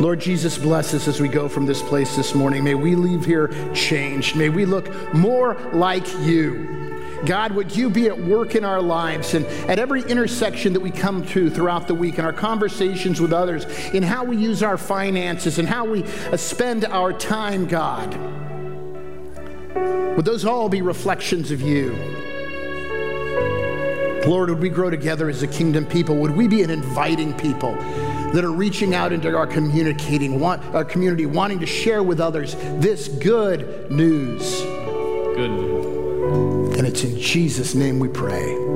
Lord 0.00 0.20
Jesus, 0.20 0.58
bless 0.58 0.94
us 0.94 1.08
as 1.08 1.20
we 1.20 1.28
go 1.28 1.48
from 1.48 1.66
this 1.66 1.82
place 1.82 2.16
this 2.16 2.34
morning. 2.34 2.64
May 2.64 2.74
we 2.74 2.94
leave 2.94 3.24
here 3.24 3.48
changed. 3.74 4.36
May 4.36 4.48
we 4.48 4.64
look 4.64 5.14
more 5.14 5.54
like 5.72 6.06
you. 6.20 6.76
God, 7.24 7.52
would 7.52 7.74
you 7.74 7.90
be 7.90 8.06
at 8.06 8.18
work 8.18 8.54
in 8.54 8.64
our 8.64 8.80
lives 8.80 9.34
and 9.34 9.44
at 9.68 9.78
every 9.78 10.02
intersection 10.02 10.72
that 10.72 10.80
we 10.80 10.90
come 10.90 11.24
to 11.26 11.50
throughout 11.50 11.88
the 11.88 11.94
week 11.94 12.18
in 12.18 12.24
our 12.24 12.32
conversations 12.32 13.20
with 13.20 13.32
others, 13.32 13.64
in 13.92 14.02
how 14.02 14.24
we 14.24 14.36
use 14.36 14.62
our 14.62 14.78
finances 14.78 15.58
and 15.58 15.68
how 15.68 15.84
we 15.84 16.04
uh, 16.04 16.36
spend 16.36 16.84
our 16.84 17.12
time, 17.12 17.66
God. 17.66 18.14
Would 19.74 20.24
those 20.24 20.44
all 20.44 20.68
be 20.68 20.82
reflections 20.82 21.50
of 21.50 21.60
you? 21.60 21.92
Lord, 24.26 24.50
would 24.50 24.60
we 24.60 24.68
grow 24.68 24.90
together 24.90 25.28
as 25.28 25.42
a 25.42 25.46
kingdom 25.46 25.86
people? 25.86 26.16
Would 26.16 26.36
we 26.36 26.48
be 26.48 26.62
an 26.62 26.70
inviting 26.70 27.32
people 27.34 27.72
that 28.32 28.44
are 28.44 28.52
reaching 28.52 28.94
out 28.94 29.12
into 29.12 29.34
our 29.34 29.46
communicating, 29.46 30.38
want, 30.38 30.62
our 30.74 30.84
community, 30.84 31.24
wanting 31.24 31.60
to 31.60 31.66
share 31.66 32.02
with 32.02 32.20
others 32.20 32.54
this 32.78 33.08
good 33.08 33.90
news? 33.90 34.60
Good 34.60 35.50
news. 35.50 36.78
And 36.78 36.86
it's 36.86 37.04
in 37.04 37.18
Jesus' 37.18 37.74
name 37.74 37.98
we 37.98 38.08
pray. 38.08 38.67